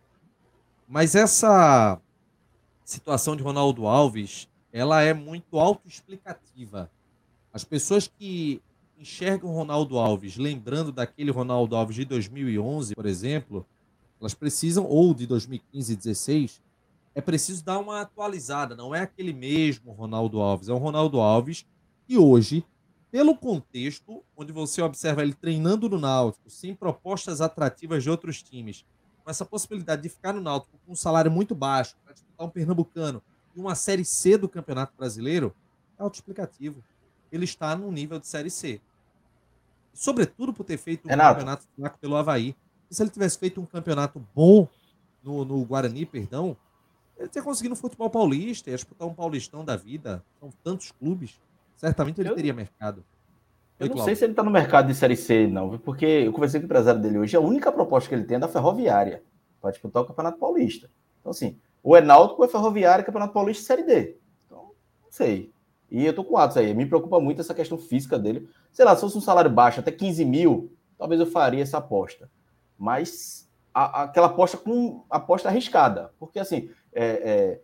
[0.87, 1.99] Mas essa
[2.85, 6.89] situação de Ronaldo Alves, ela é muito autoexplicativa.
[7.51, 8.61] As pessoas que
[8.97, 13.65] enxergam Ronaldo Alves, lembrando daquele Ronaldo Alves de 2011, por exemplo,
[14.19, 16.61] elas precisam, ou de 2015 e 2016,
[17.13, 18.75] é preciso dar uma atualizada.
[18.75, 21.65] Não é aquele mesmo Ronaldo Alves, é o Ronaldo Alves
[22.07, 22.65] que hoje,
[23.09, 28.85] pelo contexto, onde você observa ele treinando no Náutico, sem propostas atrativas de outros times,
[29.23, 32.49] com essa possibilidade de ficar no Náutico com um salário muito baixo, para disputar um
[32.49, 33.21] Pernambucano
[33.55, 35.53] e uma Série C do Campeonato Brasileiro,
[35.97, 36.83] é autoexplicativo.
[37.31, 38.81] Ele está no nível de Série C.
[39.93, 41.35] Sobretudo por ter feito um Renato.
[41.35, 42.55] campeonato fraco pelo Havaí.
[42.89, 44.67] E se ele tivesse feito um campeonato bom
[45.23, 46.57] no, no Guarani, perdão,
[47.21, 50.23] ele teria conseguido no futebol paulista, ia disputar um paulistão da vida.
[50.39, 51.39] São tantos clubes.
[51.75, 53.03] Certamente ele eu, teria mercado.
[53.79, 56.59] Eu não sei se ele está no mercado de Série C, não, porque eu conversei
[56.59, 59.23] com o empresário dele hoje, a única proposta que ele tem é da Ferroviária,
[59.59, 60.89] para disputar o Campeonato Paulista.
[61.19, 64.17] Então, assim, o Enaldo é Ferroviária, Campeonato Paulista Série D.
[64.45, 64.71] Então,
[65.03, 65.51] não sei.
[65.89, 66.73] E eu tô com atos aí.
[66.73, 68.47] Me preocupa muito essa questão física dele.
[68.71, 72.29] Sei lá, se fosse um salário baixo, até 15 mil, talvez eu faria essa aposta.
[72.77, 76.11] Mas a, aquela aposta com aposta arriscada.
[76.19, 77.61] Porque, assim, é, é,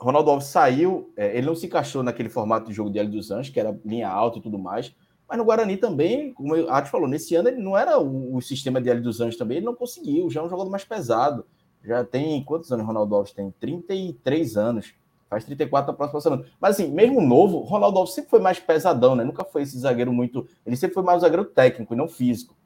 [0.00, 3.30] Ronaldo Alves saiu, é, ele não se encaixou naquele formato de jogo de Hélio dos
[3.30, 4.94] Anjos, que era linha alta e tudo mais.
[5.28, 8.40] Mas no Guarani também, como a Arte falou, nesse ano ele não era o, o
[8.40, 11.44] sistema de Hélio dos Anjos também, ele não conseguiu, já é um jogador mais pesado.
[11.84, 13.50] Já tem quantos anos Ronaldo Alves tem?
[13.60, 14.94] 33 anos.
[15.28, 16.44] Faz 34 na próxima semana.
[16.58, 19.24] Mas assim, mesmo novo, Ronaldo Alves sempre foi mais pesadão, né?
[19.24, 20.46] Nunca foi esse zagueiro muito.
[20.64, 22.56] Ele sempre foi mais um zagueiro técnico e não físico.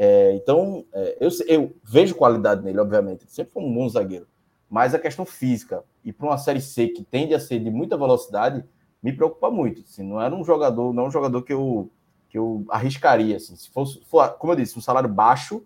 [0.00, 3.22] É, então, é, eu, eu, vejo qualidade nele, obviamente.
[3.22, 4.28] Ele sempre foi um bom zagueiro.
[4.70, 7.96] Mas a questão física, e para uma série C que tende a ser de muita
[7.96, 8.64] velocidade,
[9.02, 9.80] me preocupa muito.
[9.80, 11.90] Assim, não era um jogador, não é um jogador que eu,
[12.28, 13.38] que eu arriscaria.
[13.38, 13.56] Assim.
[13.56, 15.64] Se fosse, for, como eu disse, um salário baixo,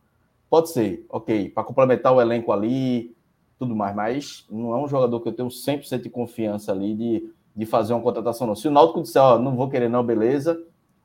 [0.49, 3.15] pode ser, ok, para complementar o elenco ali,
[3.59, 7.31] tudo mais, mas não é um jogador que eu tenho 100% de confiança ali de,
[7.55, 8.57] de fazer uma contratação, não.
[8.57, 10.59] Se o Náutico disser, ó, não vou querer não, beleza,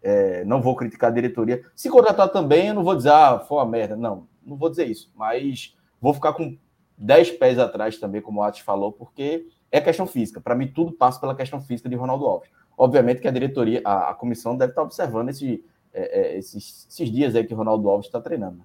[0.08, 1.62] é, não vou criticar a diretoria.
[1.76, 3.98] Se contratar também, eu não vou dizer, ah, foi uma merda.
[3.98, 6.58] Não, não vou dizer isso, mas vou ficar com
[6.98, 10.40] 10 pés atrás também, como o Atos falou, porque é questão física.
[10.40, 12.50] Para mim, tudo passa pela questão física de Ronaldo Alves.
[12.78, 17.12] Obviamente que a diretoria, a, a comissão deve estar observando esse, é, é, esses, esses
[17.12, 18.64] dias aí que o Ronaldo Alves está treinando.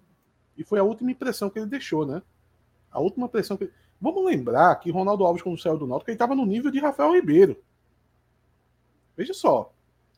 [0.56, 2.22] E foi a última impressão que ele deixou, né?
[2.88, 3.68] A última pressão que.
[4.00, 7.12] Vamos lembrar que Ronaldo Alves, quando saiu do Náutico, ele estava no nível de Rafael
[7.12, 7.56] Ribeiro.
[9.16, 9.71] Veja só.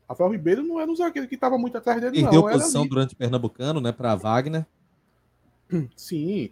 [0.08, 2.42] Rafael Ribeiro não era um zagueiro que estava muito atrás dele, Perdeu não.
[2.42, 3.92] Perdeu posição durante o Pernambucano, né?
[3.92, 4.66] Para Wagner.
[5.96, 6.50] Sim.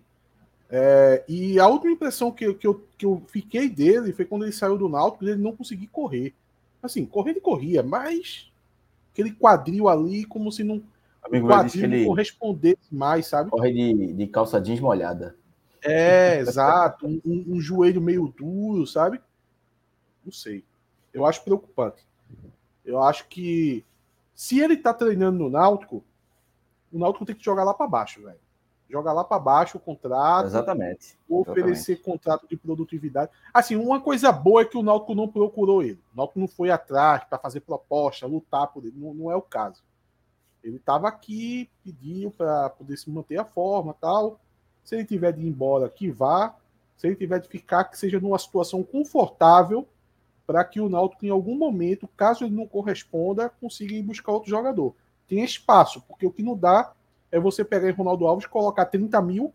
[0.74, 4.53] É, e a última impressão que, que, eu, que eu fiquei dele foi quando ele
[4.53, 6.34] saiu do Náutico, ele não conseguia correr.
[6.82, 8.50] Assim, correr ele corria, mas
[9.12, 10.82] aquele quadril ali, como se não,
[11.22, 13.50] Amigo o quadril não correspondesse mais, sabe?
[13.50, 15.36] Corre de, de calça jeans molhada.
[15.84, 17.07] É, exato.
[17.07, 19.20] Um, um, joelho meio duro, sabe?
[20.24, 20.64] Não sei.
[21.12, 22.03] Eu acho preocupante.
[22.84, 23.84] Eu acho que
[24.34, 26.02] se ele tá treinando no Náutico,
[26.92, 28.40] o Náutico tem que jogar lá para baixo, velho.
[28.88, 30.46] Jogar lá para baixo o contrato.
[30.46, 31.18] Exatamente.
[31.28, 32.02] Oferecer Exatamente.
[32.02, 33.30] contrato de produtividade.
[33.54, 35.98] Assim, uma coisa boa é que o Náutico não procurou ele.
[36.12, 38.94] O Náutico não foi atrás para fazer proposta, lutar por ele.
[38.96, 39.82] Não, não é o caso.
[40.62, 44.38] Ele estava aqui, pediu para poder se manter a forma tal.
[44.84, 46.54] Se ele tiver de ir embora, que vá.
[46.96, 49.88] Se ele tiver de ficar, que seja numa situação confortável
[50.53, 54.50] para que o Náutico, em algum momento, caso ele não corresponda, consiga ir buscar outro
[54.50, 54.94] jogador.
[55.26, 56.92] Tem espaço, porque o que não dá
[57.30, 59.50] é você pegar em Ronaldo Alves colocar 30 mil,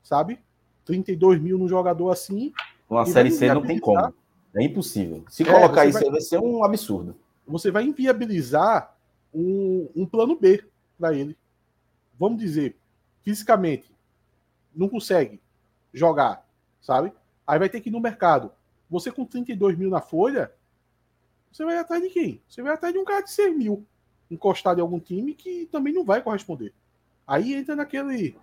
[0.00, 0.38] sabe?
[0.84, 2.52] 32 mil no jogador assim.
[2.88, 4.14] Uma série C não tem como.
[4.54, 5.24] É impossível.
[5.28, 7.16] Se é, colocar isso vai, vai ser um absurdo.
[7.44, 8.94] Você vai inviabilizar
[9.34, 10.64] um, um plano B
[10.96, 11.36] para ele.
[12.16, 12.76] Vamos dizer,
[13.24, 13.92] fisicamente,
[14.72, 15.40] não consegue
[15.92, 16.46] jogar,
[16.80, 17.12] sabe?
[17.44, 18.52] Aí vai ter que ir no mercado.
[18.90, 20.52] Você com 32 mil na folha,
[21.52, 22.42] você vai atrás de quem?
[22.48, 23.86] Você vai atrás de um cara de 6 mil,
[24.30, 26.72] encostado em algum time que também não vai corresponder.
[27.26, 28.36] Aí entra naquele,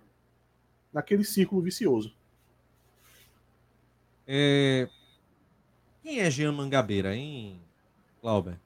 [0.92, 2.14] naquele círculo vicioso.
[4.26, 4.88] É...
[6.02, 7.60] Quem é Jean Mangabeira, hein,
[8.20, 8.58] Clauber?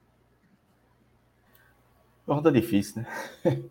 [2.26, 3.06] Pergunta difícil, né?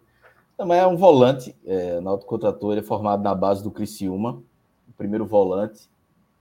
[0.58, 1.56] Também é um volante.
[1.66, 4.44] É, Náutico contratou, ele é formado na base do Criciúma,
[4.88, 5.88] o primeiro volante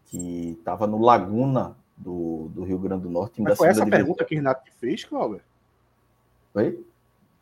[0.08, 3.40] que estava no Laguna do, do Rio Grande do Norte.
[3.40, 3.98] Mas foi essa divisão.
[3.98, 5.40] pergunta que o Renato fez, Cláudio?
[6.54, 6.80] Oi?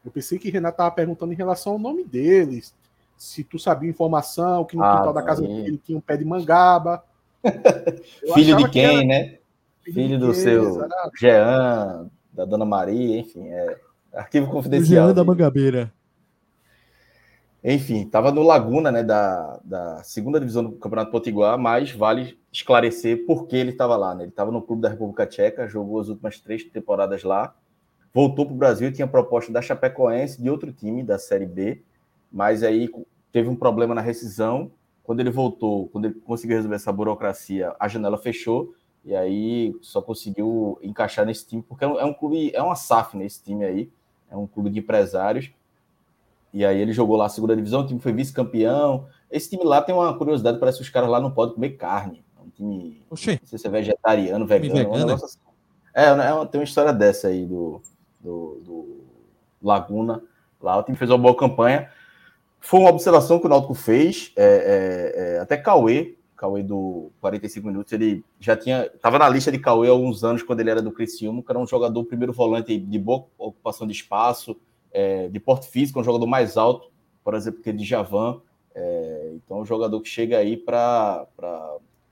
[0.05, 2.75] Eu pensei que o Renato estava perguntando em relação ao nome deles.
[3.17, 6.25] Se tu sabia informação, que no ah, quintal da casa dele tinha um pé de
[6.25, 7.03] mangaba.
[8.35, 9.39] Filho de quem, que né?
[9.83, 11.13] Filho, Filho do seu exato.
[11.19, 13.79] Jean, da Dona Maria, enfim, é
[14.13, 15.07] arquivo confidencial.
[15.07, 15.93] Jean da Mangabeira.
[17.63, 23.27] Enfim, estava no Laguna, né, da, da segunda divisão do Campeonato Potiguar, mas vale esclarecer
[23.27, 24.15] por que ele estava lá.
[24.15, 24.25] Né?
[24.25, 27.55] Ele estava no clube da República Tcheca, jogou as últimas três temporadas lá,
[28.15, 31.83] voltou para o Brasil, tinha proposta da Chapecoense, de outro time, da Série B,
[32.33, 32.91] mas aí
[33.31, 34.71] teve um problema na rescisão.
[35.05, 40.01] Quando ele voltou, quando ele conseguiu resolver essa burocracia, a janela fechou, e aí só
[40.01, 43.91] conseguiu encaixar nesse time, porque é um, é clube, é uma SAF nesse time aí,
[44.31, 45.53] é um clube de empresários,
[46.53, 49.07] e aí ele jogou lá a segunda divisão, o time foi vice-campeão.
[49.31, 52.26] Esse time lá tem uma curiosidade, parece que os caras lá não podem comer carne.
[52.57, 53.03] É time.
[53.11, 53.39] Oxê.
[53.41, 54.91] Não sei se é vegetariano, vegano.
[54.91, 55.39] Um assim.
[55.95, 57.81] É, é, tem uma história dessa aí do,
[58.21, 59.05] do, do,
[59.63, 60.23] Laguna.
[60.61, 61.91] Lá o time fez uma boa campanha.
[62.61, 64.33] Foi uma observação que o Náutico fez.
[64.37, 68.87] É, é, é até Cauê, Cauê do 45 minutos, ele já tinha.
[68.87, 71.59] Estava na lista de Cauê há alguns anos, quando ele era do Criciúma, que era
[71.59, 74.57] um jogador, primeiro volante de boa ocupação de espaço
[74.93, 76.91] é, de porte físico, é um jogador mais alto,
[77.23, 78.41] por exemplo, que de Javan.
[78.75, 81.27] É, então, é um jogador que chega aí para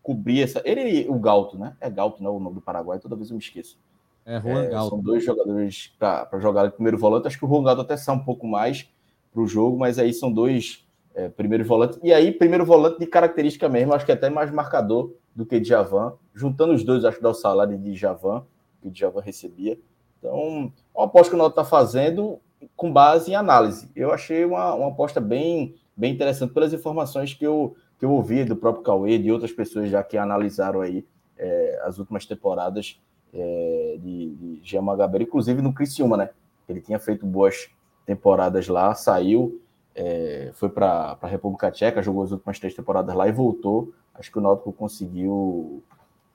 [0.04, 0.62] cobrir essa.
[0.64, 1.74] Ele o Galto, né?
[1.80, 3.76] É Galto, não é o nome do Paraguai, toda vez eu me esqueço.
[4.24, 4.90] É, Juan é, Galto.
[4.90, 7.26] São dois jogadores para jogar primeiro volante.
[7.26, 8.88] Acho que o Juan Galto até sai um pouco mais
[9.32, 11.98] para o jogo, mas aí são dois é, primeiros volantes.
[12.02, 15.58] E aí, primeiro volante de característica mesmo, acho que é até mais marcador do que
[15.58, 16.12] de Javan.
[16.34, 18.44] Juntando os dois, acho que dá o salário de Javan,
[18.80, 19.78] que o Javan recebia.
[20.18, 22.38] Então, uma aposta que o Náutico está fazendo
[22.76, 23.90] com base em análise.
[23.96, 28.44] Eu achei uma, uma aposta bem, bem interessante pelas informações que eu, que eu ouvi
[28.44, 31.06] do próprio Cauê, de outras pessoas já que analisaram aí
[31.38, 33.00] é, as últimas temporadas
[33.32, 36.28] é, de, de Jean Magabeira, inclusive no Criciúma, né?
[36.68, 37.70] Ele tinha feito boas
[38.04, 39.58] temporadas lá, saiu,
[39.94, 43.90] é, foi para a República Tcheca, jogou as últimas três temporadas lá e voltou.
[44.14, 45.82] Acho que o Náutico conseguiu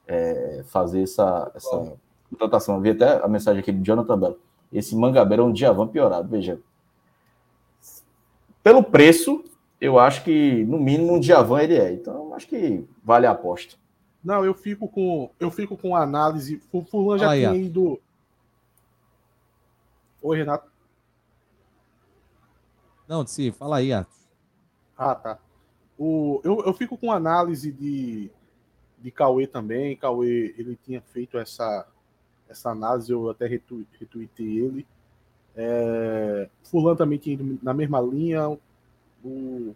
[0.08, 1.94] é, fazer essa, essa
[2.32, 2.76] contratação.
[2.76, 4.40] Eu vi até a mensagem aqui do Jonathan Belo
[4.74, 6.60] esse Mangabeira é um Djavan piorado, veja.
[8.64, 9.44] Pelo preço,
[9.80, 11.94] eu acho que no mínimo um Djavan ele é.
[11.94, 13.76] Então, acho que vale a aposta.
[14.24, 16.62] Não, eu fico com eu fico com análise.
[16.72, 18.00] O Fulan já Aí, tinha ido.
[20.22, 20.70] Oi, Renato.
[23.08, 24.20] Não, sim, fala aí, Atos.
[24.98, 25.40] Ah, tá.
[25.98, 28.30] O, eu, eu fico com análise de,
[29.00, 29.96] de Cauê também.
[29.96, 31.88] Cauê, ele tinha feito essa,
[32.48, 34.86] essa análise, eu até retuitei ele.
[35.56, 38.58] É, Fulano também tinha ido na mesma linha.
[39.24, 39.76] O,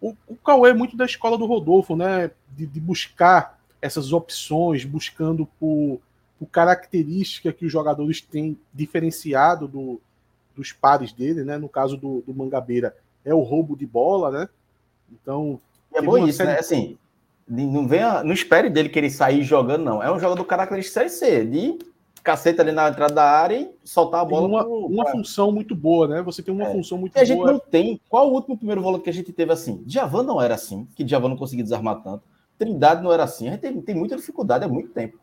[0.00, 2.30] o, o Cauê é muito da escola do Rodolfo, né?
[2.56, 6.00] De, de buscar essas opções, buscando por,
[6.38, 10.00] por característica que os jogadores têm diferenciado do,
[10.56, 11.58] dos pares dele, né?
[11.58, 14.48] No caso do, do Mangabeira, é o roubo de bola, né?
[15.10, 15.60] Então.
[15.92, 16.50] É bom isso, série...
[16.50, 16.58] né?
[16.58, 16.98] Assim,
[17.48, 20.02] não, venha, não espere dele que ele sair jogando, não.
[20.02, 21.78] É um jogador característico Série C, de
[22.28, 24.42] caceta ali na entrada da área e soltar a bola.
[24.42, 24.86] Tem uma, pro...
[24.86, 26.20] uma função muito boa, né?
[26.20, 26.72] Você tem uma é.
[26.72, 27.22] função muito boa.
[27.22, 27.98] E a gente não tem.
[28.06, 29.82] Qual o último primeiro volante que a gente teve assim?
[29.86, 32.22] Djavan não era assim, que Djavan não conseguia desarmar tanto.
[32.58, 33.48] Trindade não era assim.
[33.48, 35.18] A gente tem, tem muita dificuldade há muito tempo.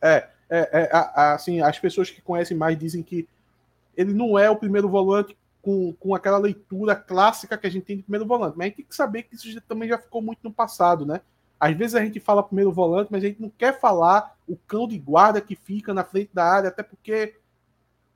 [0.00, 3.28] É, é, é a, a, assim, as pessoas que conhecem mais dizem que
[3.96, 7.96] ele não é o primeiro volante com, com aquela leitura clássica que a gente tem
[7.96, 8.56] de primeiro volante.
[8.56, 11.20] Mas a gente tem que saber que isso também já ficou muito no passado, né?
[11.62, 14.88] Às vezes a gente fala primeiro volante, mas a gente não quer falar o cão
[14.88, 17.36] de guarda que fica na frente da área, até porque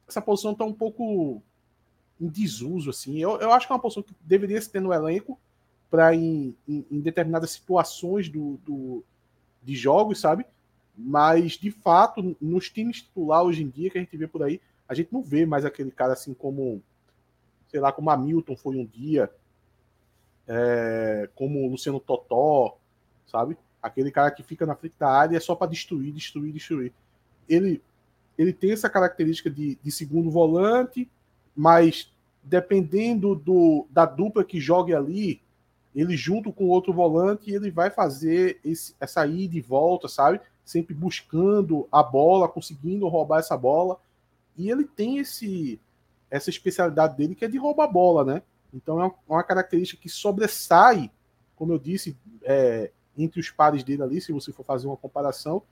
[0.08, 1.40] essa posição está um pouco
[2.20, 3.18] em desuso, assim.
[3.18, 5.38] Eu, eu acho que é uma posição que deveria se ter no elenco
[5.88, 9.04] para em, em, em, determinadas situações do, do,
[9.62, 10.44] de jogos, sabe?
[10.98, 14.60] Mas, de fato, nos times titular hoje em dia que a gente vê por aí,
[14.88, 16.82] a gente não vê mais aquele cara assim como,
[17.68, 19.30] sei lá, como Hamilton foi um dia,
[20.48, 22.76] é, como o Luciano Totó,
[23.26, 23.56] sabe?
[23.82, 26.92] Aquele cara que fica na frente da área é só para destruir, destruir, destruir.
[27.48, 27.82] Ele,
[28.36, 31.08] ele tem essa característica de, de segundo volante,
[31.54, 32.12] mas
[32.42, 35.40] dependendo do, da dupla que jogue ali,
[35.94, 40.40] ele junto com outro volante, ele vai fazer esse, essa ida e volta, sabe?
[40.64, 43.98] Sempre buscando a bola, conseguindo roubar essa bola.
[44.56, 45.80] E ele tem esse
[46.28, 48.42] essa especialidade dele que é de roubar a bola, né?
[48.74, 51.10] Então é uma característica que sobressai,
[51.54, 55.62] como eu disse, é, entre os pares dele ali, se você for fazer uma comparação.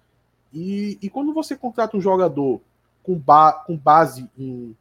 [0.52, 2.60] E, e quando você contrata um jogador
[3.02, 4.76] com, ba com base em,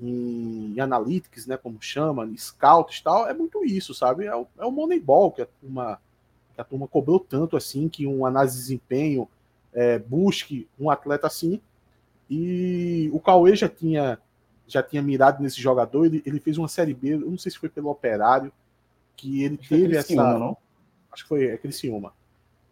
[0.00, 4.26] em, analytics, né, como chama, em scouts e tal, é muito isso, sabe?
[4.26, 6.00] É o, é o Moneyball que a, turma,
[6.54, 9.28] que a turma cobrou tanto assim, que um análise de desempenho
[9.72, 11.60] é, busque um atleta assim.
[12.30, 14.18] E o Cauê já tinha
[14.68, 17.58] já tinha mirado nesse jogador, ele, ele fez uma série B, eu não sei se
[17.58, 18.52] foi pelo Operário,
[19.16, 20.14] que ele Acho teve essa.
[20.14, 20.56] não?
[21.18, 22.12] Acho que foi é Criciúma,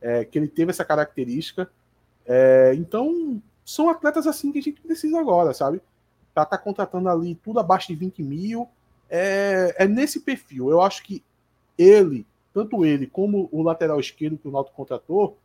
[0.01, 1.71] é, que ele teve essa característica.
[2.25, 5.81] É, então, são atletas assim que a gente precisa agora, sabe?
[6.33, 8.69] Pra tá contratando ali tudo abaixo de 20 mil.
[9.09, 10.71] É, é nesse perfil.
[10.71, 11.23] Eu acho que
[11.79, 15.37] ele, tanto ele como o lateral esquerdo que o Nauto contratou,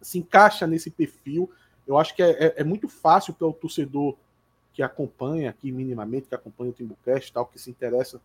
[0.00, 1.50] se encaixa nesse perfil.
[1.86, 4.16] Eu acho que é, é, é muito fácil para o torcedor
[4.72, 8.20] que acompanha aqui minimamente, que acompanha o Timbucast tal, que se interessa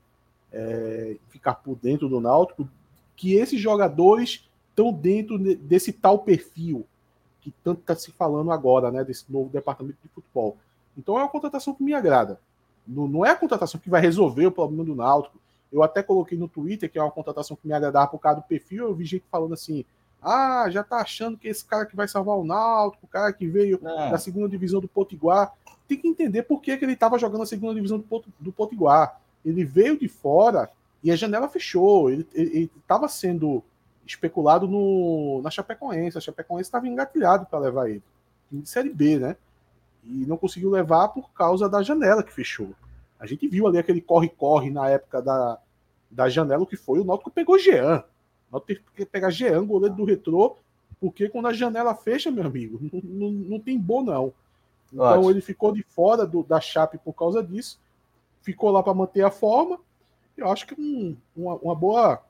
[0.52, 2.70] é, ficar por dentro do Náutico,
[3.16, 6.86] que esses jogadores estão dentro desse tal perfil
[7.41, 10.57] que tanto está se falando agora, né, desse novo departamento de futebol.
[10.97, 12.39] Então é uma contratação que me agrada.
[12.88, 15.38] Não, não é a contratação que vai resolver o problema do Náutico.
[15.72, 18.47] Eu até coloquei no Twitter que é uma contratação que me agradava por causa do
[18.47, 18.88] perfil.
[18.88, 19.84] Eu vi gente falando assim:
[20.22, 23.45] ah, já tá achando que esse cara que vai salvar o Náutico, o cara que
[23.45, 24.11] veio é.
[24.11, 25.53] da segunda divisão do Potiguar.
[25.88, 29.20] Tem que entender por que, que ele estava jogando na segunda divisão do, do Potiguar.
[29.43, 30.70] Ele veio de fora
[31.04, 32.10] e a janela fechou.
[32.10, 33.62] Ele estava sendo
[34.06, 36.18] especulado no, na Chapecoense.
[36.18, 38.04] A Chapecoense estava engatilhado para levar ele.
[38.49, 39.36] De Série B, né?
[40.04, 42.74] E não conseguiu levar por causa da janela que fechou.
[43.20, 45.60] A gente viu ali aquele corre-corre na época da,
[46.10, 48.04] da janela, que foi o Náutico pegou Jean.
[48.49, 50.58] O Náutico teve que pegar Jean, goleiro do retrô,
[50.99, 54.34] porque quando a janela fecha, meu amigo, não, não, não tem bom, não.
[54.91, 55.32] Então Ótimo.
[55.32, 57.80] ele ficou de fora do, da Chape por causa disso.
[58.41, 59.80] Ficou lá para manter a forma
[60.38, 62.22] eu acho que um, uma, uma, boa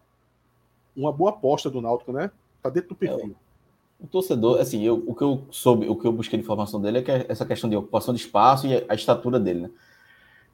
[0.96, 2.32] uma boa aposta do Náutico, né?
[2.62, 3.36] Tá dentro do perfil.
[4.00, 6.82] É, o torcedor, assim, eu, o que eu soube, o que eu busquei de informação
[6.82, 9.70] dele é que é essa questão de ocupação de espaço e a, estatura dele, né?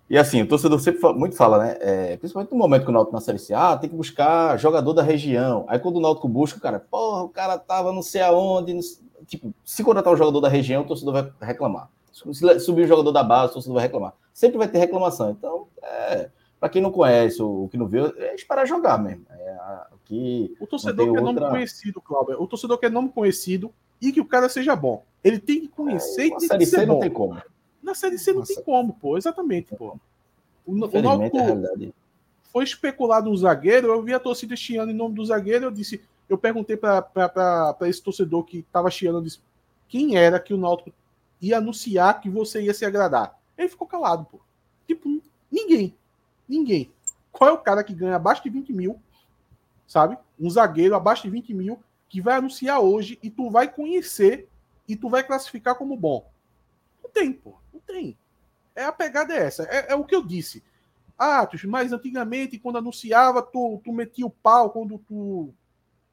[0.10, 1.78] E assim, o torcedor sempre fala, muito fala, né?
[1.80, 4.94] É, principalmente no momento que o Náutico na Série C, ah, tem que buscar jogador
[4.94, 5.66] da região.
[5.68, 8.82] Aí quando o Náutico busca, cara, porra, o cara tava não sei aonde, não,
[9.28, 11.90] tipo, se contratar um jogador da região, o torcedor vai reclamar.
[12.12, 14.14] Se subir um jogador da base, o torcedor vai reclamar.
[14.34, 15.32] Sempre vai ter reclamação.
[15.32, 16.30] Então, é,
[16.60, 19.26] para quem não conhece ou que não viu, é esperar jogar mesmo.
[19.30, 19.58] É,
[19.94, 21.34] aqui o torcedor quer outra...
[21.34, 22.42] nome conhecido, Cláudio.
[22.42, 25.04] O torcedor quer nome conhecido e que o cara seja bom.
[25.24, 26.94] Ele tem que conhecer é, e tem série que ser C bom.
[26.94, 27.42] não tem como.
[27.82, 28.54] Na série C não Nossa.
[28.54, 29.18] tem como, pô.
[29.18, 29.98] Exatamente, pô.
[30.66, 31.92] O, o Náutico é
[32.52, 33.88] foi especulado um zagueiro.
[33.88, 35.66] Eu vi a torcida chiando em nome do zagueiro.
[35.66, 39.40] Eu disse, eu perguntei para esse torcedor que estava chiando, disse,
[39.88, 40.92] quem era que o Náutico
[41.42, 43.38] ia anunciar que você ia se agradar.
[43.58, 44.40] Ele ficou calado, pô.
[44.88, 45.96] Tipo, ninguém.
[46.50, 46.92] Ninguém.
[47.32, 49.00] Qual é o cara que ganha abaixo de 20 mil,
[49.88, 50.18] sabe?
[50.40, 51.80] Um zagueiro abaixo de 20 mil
[52.10, 54.50] que vai anunciar hoje e tu vai conhecer
[54.88, 56.28] e tu vai classificar como bom.
[57.04, 57.56] Não tem, pô.
[57.72, 58.18] Não tem.
[58.76, 59.64] É a pegada é essa.
[59.64, 60.64] É, é o que eu disse.
[61.18, 65.54] Ah, mas antigamente, quando anunciava, tu, tu metia o pau quando tu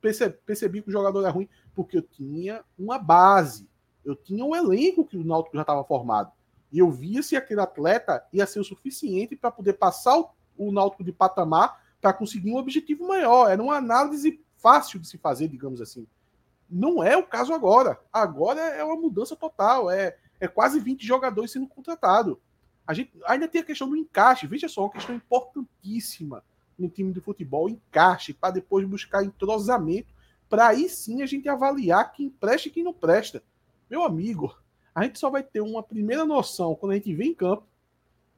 [0.01, 3.69] percebi, percebi que o jogador era ruim, porque eu tinha uma base.
[4.05, 6.33] Eu tinha um elenco que o Náutico já estava formado.
[6.73, 10.73] E eu via se aquele atleta ia ser o suficiente para poder passar o, o
[10.73, 13.51] Náutico de patamar para conseguir um objetivo maior.
[13.51, 16.07] Era uma análise fácil de se fazer, digamos assim.
[16.69, 18.01] Não é o caso agora.
[18.13, 19.91] Agora é uma mudança total.
[19.91, 22.37] É, é quase 20 jogadores sendo contratados.
[22.87, 24.47] A gente ainda tem a questão do encaixe.
[24.47, 26.43] Veja só, uma questão importantíssima
[26.79, 30.15] no time de futebol, encaixe, para depois buscar entrosamento,
[30.49, 33.43] para aí sim a gente avaliar quem presta e quem não presta.
[33.89, 34.55] Meu amigo,
[34.97, 37.67] a gente só vai ter uma primeira noção quando a gente vem em campo.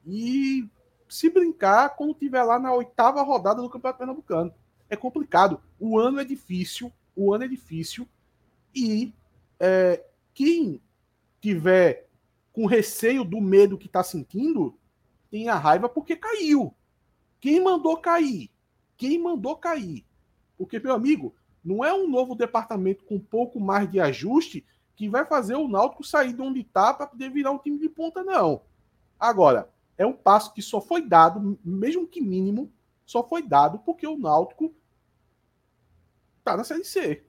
[0.05, 0.67] E
[1.07, 4.53] se brincar, quando tiver lá na oitava rodada do Campeonato Pernambucano.
[4.89, 5.61] É complicado.
[5.79, 8.05] O ano é difícil, o ano é difícil.
[8.75, 9.13] E
[9.57, 10.03] é,
[10.33, 10.81] quem
[11.39, 12.09] tiver
[12.51, 14.77] com receio do medo que está sentindo,
[15.31, 16.73] tem a raiva porque caiu.
[17.39, 18.51] Quem mandou cair?
[18.97, 20.05] Quem mandou cair?
[20.57, 21.33] Porque, meu amigo,
[21.63, 24.65] não é um novo departamento com pouco mais de ajuste
[24.99, 27.87] que vai fazer o Náutico sair de onde está para poder virar um time de
[27.87, 28.63] ponta, não.
[29.17, 32.69] Agora, é um passo que só foi dado, mesmo que mínimo,
[33.05, 34.75] só foi dado porque o Náutico
[36.43, 37.23] tá na Série C.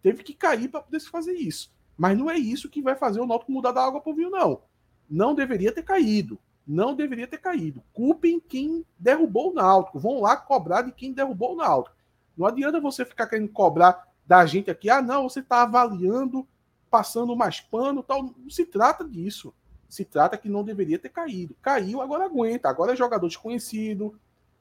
[0.00, 1.70] Teve que cair para poder se fazer isso.
[1.94, 4.30] Mas não é isso que vai fazer o Náutico mudar da água para o vinho,
[4.30, 4.62] não.
[5.06, 6.38] Não deveria ter caído.
[6.66, 7.82] Não deveria ter caído.
[7.92, 10.00] Culpem quem derrubou o Náutico.
[10.00, 11.96] Vão lá cobrar de quem derrubou o Náutico.
[12.34, 14.88] Não adianta você ficar querendo cobrar da gente aqui.
[14.88, 16.48] Ah, não, você está avaliando
[16.94, 18.22] passando mais pano tal.
[18.22, 19.52] Não se trata disso.
[19.88, 21.56] Se trata que não deveria ter caído.
[21.60, 22.68] Caiu, agora aguenta.
[22.68, 24.14] Agora é jogador desconhecido.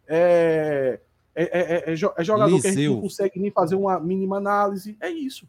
[0.07, 0.99] É,
[1.35, 2.61] é, é, é, é jogador Liseu.
[2.61, 4.97] que a gente não consegue nem fazer uma mínima análise.
[4.99, 5.47] É isso.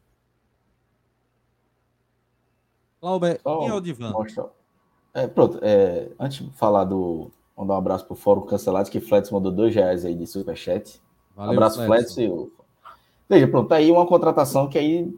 [3.01, 4.13] Lauber, quem é o Divan?
[5.15, 7.31] É, pronto, é, antes de falar do.
[7.57, 11.01] Mandar um abraço pro Fórum Cancelado, que Flets mandou dois reais aí de superchat.
[11.35, 11.83] Valeu, abraço.
[11.87, 12.15] Flets.
[13.29, 15.15] Veja, pronto, tá aí uma contratação que aí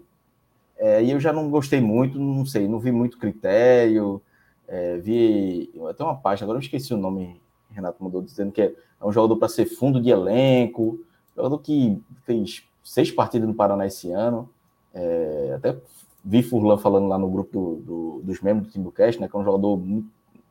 [0.79, 4.21] é, e eu já não gostei muito, não sei, não vi muito critério.
[4.69, 8.75] É, vi até uma página, agora eu esqueci o nome, Renato mandou dizendo que é,
[9.01, 10.99] é um jogador para ser fundo de elenco,
[11.37, 14.49] jogador que fez seis partidas no Paraná esse ano.
[14.93, 15.77] É, até
[16.25, 19.29] vi Furlan falando lá no grupo do, do, dos membros do time do Cast, né,
[19.29, 19.81] que é um jogador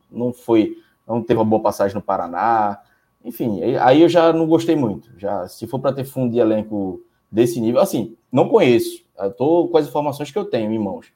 [0.10, 2.82] não foi, não teve uma boa passagem no Paraná.
[3.24, 5.10] Enfim, aí eu já não gostei muito.
[5.18, 9.78] Já se for para ter fundo de elenco desse nível, assim, não conheço, Estou com
[9.78, 11.12] as informações que eu tenho em mãos.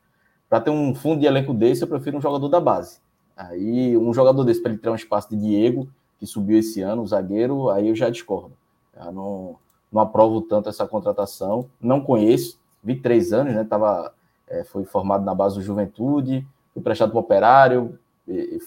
[0.50, 3.00] Para ter um fundo de elenco desse, eu prefiro um jogador da base.
[3.36, 5.88] Aí, um jogador desse, para ele ter um espaço de Diego,
[6.18, 8.52] que subiu esse ano, o zagueiro, aí eu já discordo.
[8.96, 9.56] Eu não,
[9.92, 11.70] não aprovo tanto essa contratação.
[11.80, 13.64] Não conheço, vi três anos, né?
[13.64, 14.14] Tava,
[14.48, 18.00] é, foi formado na base do Juventude, foi prestado para o Operário,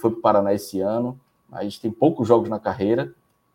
[0.00, 1.18] foi para o Paraná esse ano,
[1.48, 3.12] mas tem poucos jogos na carreira.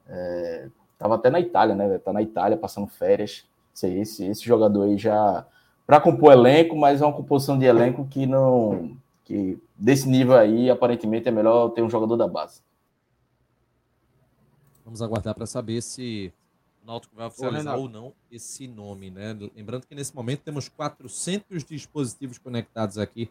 [0.07, 0.69] É,
[0.99, 1.95] até na Itália, né?
[1.95, 3.45] Está na Itália, passando férias.
[3.84, 5.45] Esse, esse jogador aí já
[5.88, 8.98] para compor elenco, mas é uma composição de elenco que não.
[9.24, 12.62] que desse nível aí, aparentemente, é melhor ter um jogador da base.
[14.84, 16.32] Vamos aguardar para saber se
[16.84, 19.38] o Náutico vai oficializar ou não esse nome, né?
[19.56, 23.30] Lembrando que nesse momento temos 400 dispositivos conectados aqui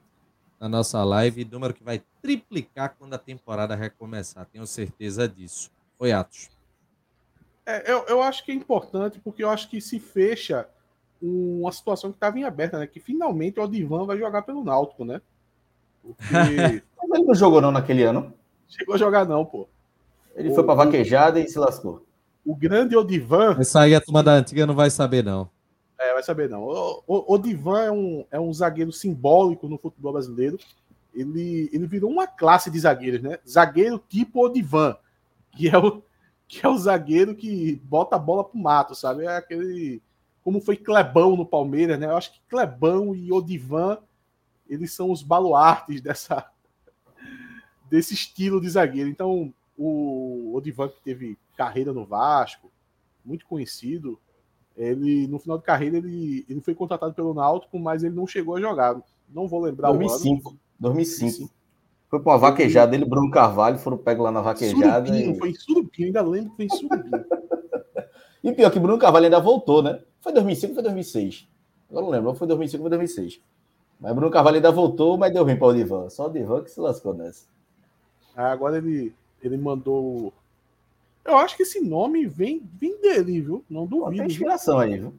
[0.59, 5.71] na nossa live, número que vai triplicar quando a temporada recomeçar, tenho certeza disso.
[5.99, 6.49] Oi, Atos.
[7.67, 10.67] É, eu, eu acho que é importante porque eu acho que se fecha
[11.21, 12.87] uma situação que estava em aberta, né?
[12.87, 15.21] Que finalmente o Odivan vai jogar pelo Náutico, né?
[16.03, 16.25] Porque...
[17.15, 18.33] ele não jogou não naquele ano.
[18.69, 19.69] Chegou a jogar não, pô.
[20.35, 22.05] Ele o, foi para vaquejada e se lascou.
[22.45, 23.57] O grande Odivan...
[23.59, 25.49] Essa aí a turma da antiga não vai saber não.
[25.99, 26.63] É, vai saber não.
[26.65, 30.59] O, o Odivan é um, é um zagueiro simbólico no futebol brasileiro.
[31.15, 33.39] Ele, ele virou uma classe de zagueiros, né?
[33.49, 34.97] Zagueiro tipo Odivan,
[35.53, 36.03] que é o,
[36.47, 39.25] que é o zagueiro que bota a bola pro mato, sabe?
[39.25, 40.03] É aquele
[40.47, 42.07] como foi Clebão no Palmeiras, né?
[42.07, 43.99] Eu acho que Clebão e Odivan,
[44.69, 46.49] eles são os baluartes dessa
[47.91, 49.11] desse estilo de zagueiro.
[49.11, 52.71] Então, o Odivan que teve carreira no Vasco,
[53.25, 54.21] muito conhecido,
[54.77, 58.55] ele no final de carreira ele, ele foi contratado pelo Náutico, mas ele não chegou
[58.55, 59.03] a jogar.
[59.29, 60.61] Não vou lembrar 2005, o ano.
[60.79, 61.29] 2005.
[61.29, 61.57] 2005.
[62.09, 65.09] Foi para uma vaquejada, ele Bruno Carvalho foram pegos lá na vaquejada.
[65.09, 65.39] Surubinho, e...
[65.41, 67.25] Foi em Surubinho, ainda lembro que foi em Surubinho.
[68.51, 70.01] E pior que Bruno Carvalho ainda voltou, né?
[70.21, 71.49] Foi 2005 ou foi 2006?
[71.91, 73.41] Agora não lembro, foi 2005 ou foi 2006.
[74.01, 76.11] Mas Bruno Carvalho ainda voltou, mas deu ruim para o Divan.
[76.11, 77.47] Só o Divan que se lascou nessa.
[78.37, 80.33] Ah, agora ele, ele mandou.
[81.25, 83.65] Eu acho que esse nome vem, vem dele, viu?
[83.69, 84.17] Não duvido.
[84.17, 85.15] Tem inspiração aí, viu?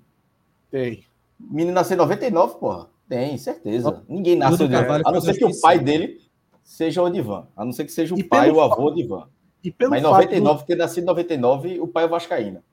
[0.70, 1.04] Tem.
[1.40, 2.88] Menino nasceu em 99, porra.
[3.10, 4.04] Tem, certeza.
[4.08, 4.86] Ninguém nasceu dele.
[5.06, 6.22] A não ser que o pai dele
[6.64, 7.48] seja o Divan.
[7.56, 9.28] A não ser que seja o e pai ou o avô de Ivan.
[9.90, 10.66] Mas em 99, do...
[10.66, 12.64] ter nascido em 99, o pai é Vascaína.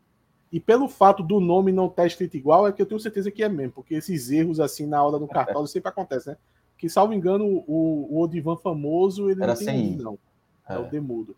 [0.55, 3.43] E pelo fato do nome não estar escrito igual, é que eu tenho certeza que
[3.43, 6.39] é mesmo, porque esses erros assim na hora do cartão sempre acontecem, né?
[6.79, 9.97] Que, salvo engano, o, o Odivan famoso, ele Era não tem sem...
[9.97, 10.17] não.
[10.69, 11.35] É, é o Demudo.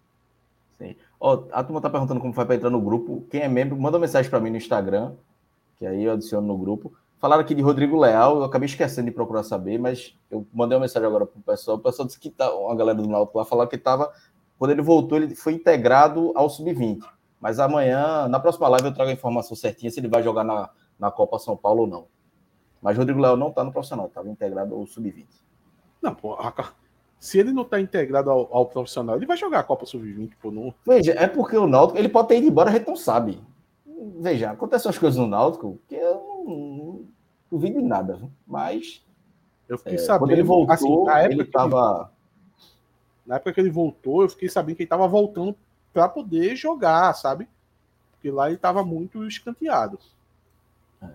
[0.77, 0.95] Sim.
[1.19, 3.25] Ó, a turma tá perguntando como foi para entrar no grupo.
[3.31, 5.15] Quem é membro, manda uma mensagem para mim no Instagram,
[5.79, 6.93] que aí eu adiciono no grupo.
[7.19, 10.83] Falaram aqui de Rodrigo Leal, eu acabei esquecendo de procurar saber, mas eu mandei uma
[10.83, 11.79] mensagem agora pro pessoal.
[11.79, 14.13] O pessoal disse que tá, uma galera do Náutico lá falou que tava,
[14.59, 17.16] quando ele voltou, ele foi integrado ao sub-20.
[17.41, 20.71] Mas amanhã, na próxima live, eu trago a informação certinha se ele vai jogar na,
[20.99, 22.07] na Copa São Paulo ou não.
[22.81, 25.27] Mas Rodrigo Léo não está no profissional, estava integrado ao Sub-20.
[26.01, 26.37] Não, pô,
[27.19, 30.51] se ele não está integrado ao, ao, profissional, ele vai jogar a Copa Sub-20, pô.
[30.51, 30.73] Não...
[30.87, 33.41] Veja, é porque o Náutico, ele pode ter ido embora, a gente não sabe.
[34.19, 37.05] Veja, acontecem as coisas no Náutico que eu não, não
[37.51, 39.05] duvido de nada, mas.
[39.69, 40.21] Eu fiquei é, sabendo.
[40.21, 42.13] Quando ele voltou, assim, na época ele estava.
[43.27, 45.57] Na época que ele voltou, eu fiquei sabendo que ele estava voltando
[45.97, 47.49] para poder jogar, sabe?
[48.13, 49.99] Porque lá ele estava muito escanteado.
[51.01, 51.09] É.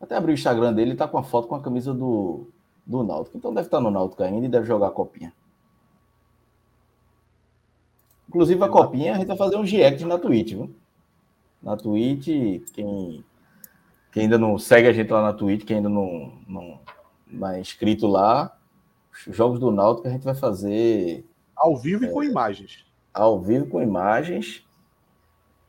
[0.00, 2.48] Até abri o Instagram dele, ele tá com a foto com a camisa do,
[2.86, 3.36] do Náutico.
[3.36, 5.30] Então deve estar no Náutico ainda e deve jogar a copinha.
[8.30, 10.74] Inclusive a copinha, a gente vai fazer um direct na Twitch, viu?
[11.62, 12.28] Na Twitch,
[12.72, 13.22] quem,
[14.10, 16.80] quem ainda não segue a gente lá na Twitch, quem ainda não, não,
[17.26, 18.56] não é inscrito lá,
[19.12, 21.26] os jogos do Náutico a gente vai fazer...
[21.54, 22.87] Ao vivo é, e com imagens.
[23.18, 24.66] Ao vivo com imagens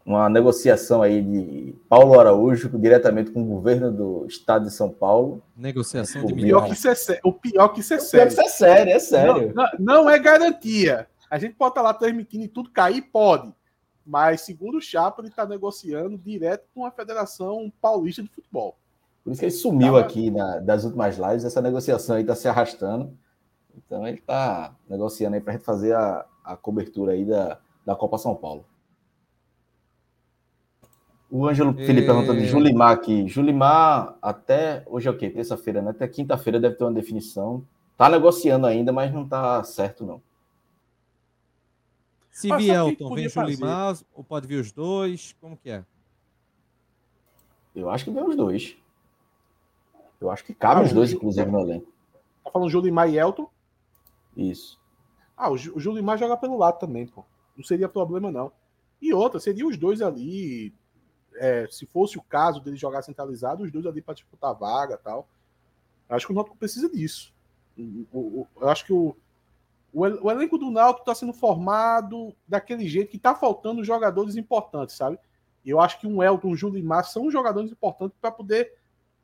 [0.09, 5.43] uma negociação aí de Paulo Araújo diretamente com o governo do estado de São Paulo.
[5.55, 8.27] Negociação de pior que isso é, O pior que isso é sério.
[8.29, 9.53] Isso é sério, é sério.
[9.53, 11.07] Não, não, não, é garantia.
[11.29, 13.53] A gente pode estar lá transmitindo e tudo cair, pode.
[14.03, 18.75] Mas, segundo o Chapa, ele está negociando direto com a Federação Paulista de Futebol.
[19.23, 19.99] Por isso que ele sumiu Tava...
[19.99, 21.45] aqui na, das últimas lives.
[21.45, 23.15] Essa negociação aí está se arrastando.
[23.77, 27.95] Então, ele está negociando aí para a gente fazer a, a cobertura aí da, da
[27.95, 28.65] Copa São Paulo.
[31.29, 33.27] O Ângelo Felipe perguntando de Julimar aqui.
[33.27, 35.29] Julimar, até hoje é o quê?
[35.29, 35.91] Terça-feira, né?
[35.91, 37.63] Até quinta-feira deve ter uma definição.
[37.95, 40.19] Tá negociando ainda, mas não tá certo, não.
[42.31, 45.35] Se vier Elton, vem Julimar, ou pode vir os dois?
[45.39, 45.85] Como que é?
[47.75, 48.75] Eu acho que vem os dois.
[50.19, 51.91] Eu acho que cabe ah, os dois, inclusive, no elenco.
[52.43, 53.47] Tá falando Julimar e Elton?
[54.35, 54.79] Isso.
[55.39, 57.23] Ah, o, o Julimar joga pelo lado também, pô.
[57.55, 58.51] Não seria problema, não.
[59.01, 60.73] E outra, seria os dois ali
[61.37, 65.29] é, se fosse o caso dele jogar centralizado, os dois ali para disputar vaga tal.
[66.09, 67.33] Acho que o Náutico precisa disso.
[67.77, 69.15] eu acho que o,
[69.93, 74.95] o, o elenco do Náutico está sendo formado daquele jeito que está faltando jogadores importantes,
[74.95, 75.17] sabe?
[75.65, 78.73] Eu acho que um Elton, um Julimar são jogadores importantes para poder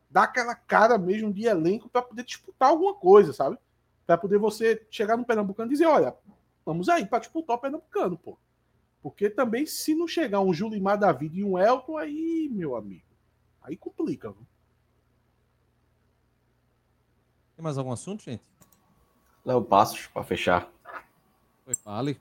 [0.09, 3.57] dar aquela cara mesmo de elenco para poder disputar alguma coisa, sabe?
[4.05, 6.15] Para poder você chegar no Pernambucano e dizer, olha,
[6.65, 8.37] vamos aí para disputar o Pernambucano, pô.
[9.01, 13.05] Porque também, se não chegar um Julimar David e um Elton, aí, meu amigo,
[13.61, 14.31] aí complica.
[14.31, 14.45] Viu?
[17.55, 18.43] Tem mais algum assunto, gente?
[19.45, 20.69] Léo Passos, para fechar.
[21.63, 22.19] Foi, fale.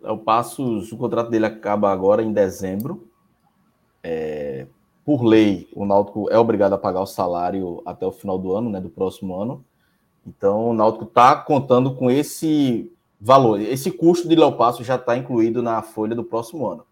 [0.00, 3.10] Léo Passos, o contrato dele acaba agora em dezembro.
[4.02, 4.66] É,
[5.04, 8.68] por lei, o Náutico é obrigado a pagar o salário até o final do ano,
[8.68, 9.64] né, do próximo ano.
[10.26, 13.60] Então, o Náutico está contando com esse valor.
[13.60, 16.84] Esse custo de Léo Passo já está incluído na folha do próximo ano.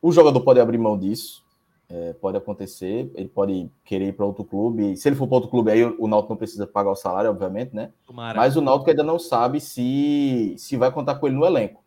[0.00, 1.44] O jogador pode abrir mão disso,
[1.88, 4.96] é, pode acontecer, ele pode querer ir para outro clube.
[4.96, 7.74] Se ele for para outro clube, aí o Náutico não precisa pagar o salário, obviamente,
[7.74, 7.92] né?
[8.06, 8.38] Tomara.
[8.38, 11.82] Mas o Náutico ainda não sabe se, se vai contar com ele no elenco.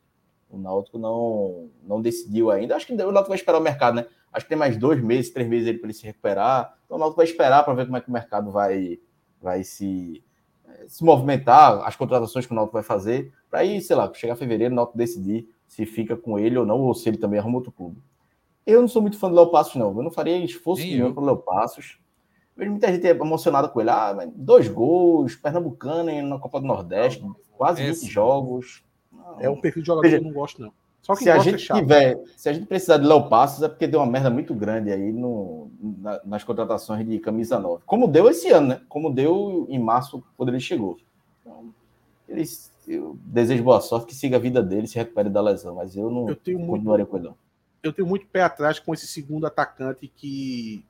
[0.50, 2.76] O Náutico não, não decidiu ainda.
[2.76, 4.06] Acho que o Náutico vai esperar o mercado, né?
[4.34, 6.76] Acho que tem mais dois meses, três meses para ele se recuperar.
[6.86, 9.00] Então o Náutico vai esperar para ver como é que o mercado vai,
[9.42, 10.24] vai se,
[10.88, 14.74] se movimentar, as contratações que o Náutico vai fazer, para aí, sei lá, chegar fevereiro,
[14.74, 17.72] o Náutico decidir se fica com ele ou não, ou se ele também arruma outro
[17.72, 17.98] clube.
[18.66, 19.96] Eu não sou muito fã do Léo Passos, não.
[19.96, 22.00] Eu não faria esforço nenhum para o Léo Passos.
[22.56, 23.90] Vejo muita gente emocionada com ele.
[23.90, 27.26] Ah, dois gols, Pernambucano na Copa do Nordeste,
[27.58, 28.84] quase 20 jogos.
[29.12, 29.40] Não.
[29.40, 30.74] É um perfil de jogador Veja, que eu não gosto, não.
[31.02, 33.68] Só que se a gente é tiver, se a gente precisar de Léo Passos, é
[33.68, 37.82] porque deu uma merda muito grande aí no, na, nas contratações de camisa nova.
[37.86, 38.82] Como deu esse ano, né?
[38.88, 40.98] Como deu em março, quando ele chegou.
[41.42, 41.74] Então,
[42.30, 45.96] eles, eu desejo boa sorte, que siga a vida dele, se recupere da lesão, mas
[45.96, 47.36] eu não eu tenho continuaria muito, com ele, não.
[47.82, 50.86] Eu tenho muito pé atrás com esse segundo atacante que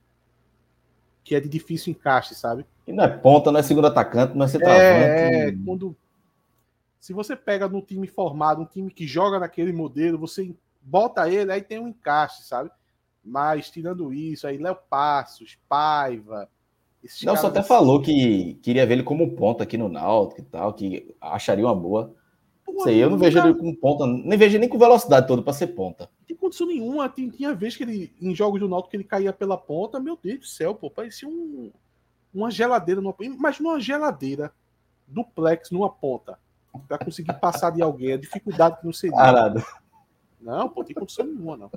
[1.24, 2.66] que é de difícil encaixe, sabe?
[2.86, 4.84] E não é ponta, não é segundo atacante, não é centroavante.
[4.84, 5.96] É, quando
[7.02, 11.52] se você pega num time formado, um time que joga naquele modelo, você bota ele,
[11.52, 12.70] aí tem um encaixe, sabe?
[13.26, 16.48] Mas tirando isso, aí Léo Passos, Paiva.
[17.24, 21.16] Nelson até falou que queria ver ele como ponta aqui no Náutico e tal, que
[21.20, 22.14] acharia uma boa.
[22.64, 23.50] Pô, Sei, eu não vejo cara...
[23.50, 26.04] ele com ponta, nem vejo nem com velocidade toda para ser ponta.
[26.20, 27.10] Não tem condição nenhuma.
[27.10, 30.20] Tinha, tinha vez que ele, em jogos do Náutico, que ele caía pela ponta, meu
[30.22, 31.72] Deus do céu, pô, parecia um,
[32.32, 33.02] uma geladeira.
[33.02, 34.54] Numa, imagina uma geladeira
[35.08, 36.38] duplex numa ponta
[36.88, 39.16] para conseguir passar de alguém, a dificuldade que não seria.
[39.16, 39.64] Parado.
[40.40, 41.72] Não, pô, tem condição nenhuma, não.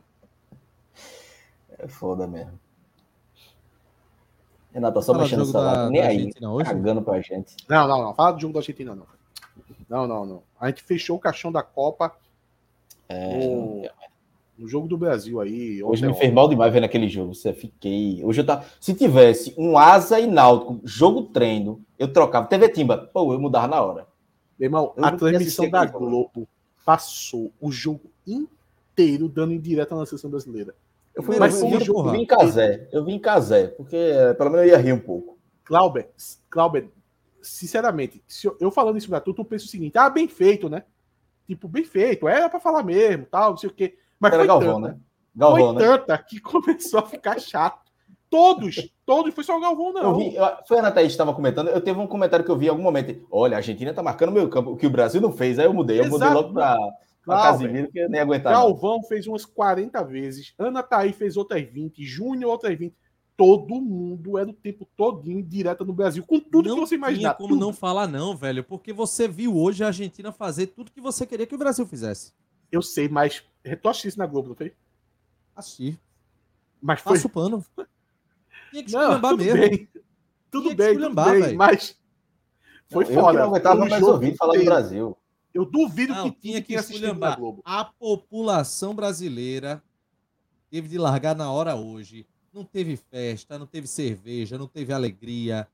[1.79, 2.59] É foda mesmo.
[4.73, 6.71] Renato, só mexendo no celular, nem aí, hoje?
[6.71, 7.57] cagando pra gente.
[7.69, 8.15] Não, não, não.
[8.15, 9.07] Fala do jogo da Argentina, não.
[9.89, 10.43] Não, não, não.
[10.59, 12.13] A gente fechou o caixão da Copa
[13.09, 13.89] é, no,
[14.59, 15.83] No jogo do Brasil aí.
[15.83, 17.35] Hoje me fez mal demais vendo aquele jogo.
[17.35, 18.21] Você fiquei.
[18.25, 18.65] Hoje eu tava.
[18.81, 22.49] Se tivesse um asa e náutico, jogo treino, eu trocava.
[22.49, 24.14] TV Timba, pô, eu mudava na hora.
[24.59, 26.49] Meu irmão, a transmissão da Globo
[26.85, 30.75] passou o jogo inteiro dando indireta na seleção brasileira.
[31.15, 32.89] Eu fui, mas eu, eu, eu, vim em casé.
[32.93, 35.39] Eu vim em casé, porque eh, pelo menos eu ia rir um pouco.
[35.65, 36.11] Clauber,
[36.51, 36.89] Clauber,
[37.41, 40.69] sinceramente, se eu, eu falando isso pra tu, tu pensa o seguinte: ah, bem feito,
[40.69, 40.85] né?
[41.47, 43.97] Tipo, bem feito, era pra falar mesmo, tal, não sei o quê.
[44.19, 45.01] Mas era foi Galvão, tanta, né?
[45.37, 45.89] Galvão, foi né?
[45.89, 47.91] tanta que começou a ficar chato.
[48.29, 50.03] Todos, todos, foi só o Galvão, não.
[50.03, 50.37] Eu vi,
[50.67, 51.69] foi a Ana Thaís que estava comentando.
[51.69, 53.27] Eu teve um comentário que eu vi em algum momento.
[53.31, 55.59] Olha, a Argentina tá marcando meio campo, o que o Brasil não fez.
[55.59, 55.99] Aí eu mudei.
[55.99, 56.19] Eu Exato.
[56.19, 56.79] mudei logo para
[57.27, 58.57] Casimiro, que eu nem aguentava.
[58.57, 60.55] Galvão fez umas 40 vezes.
[60.59, 62.05] Ana Thaís fez outras 20.
[62.05, 62.95] Júnior outras 20
[63.37, 67.35] todo mundo era o tempo todinho direto no Brasil, com tudo não que você imaginar.
[67.35, 67.61] como tudo.
[67.61, 71.47] não falar não, velho, porque você viu hoje a Argentina fazer tudo que você queria
[71.47, 72.33] que o Brasil fizesse.
[72.71, 73.43] Eu sei, mas
[73.83, 74.73] tu assistiu isso na Globo, não foi?
[75.55, 75.99] Assisti.
[76.81, 77.15] Mas foi...
[77.15, 77.65] Passa o pano.
[78.83, 79.61] Tinha que tudo mesmo.
[79.61, 79.89] Bem.
[80.51, 81.57] Tudo bem, tudo bem, véio.
[81.59, 81.99] mas
[82.91, 83.39] foi não, foda.
[83.39, 85.19] Eu não aguentava mais ouvir falar do Brasil.
[85.53, 86.77] Eu duvido não, que tinha que
[87.37, 87.63] Globo.
[87.65, 89.83] A população brasileira
[90.71, 95.67] teve de largar na hora hoje não teve festa, não teve cerveja, não teve alegria.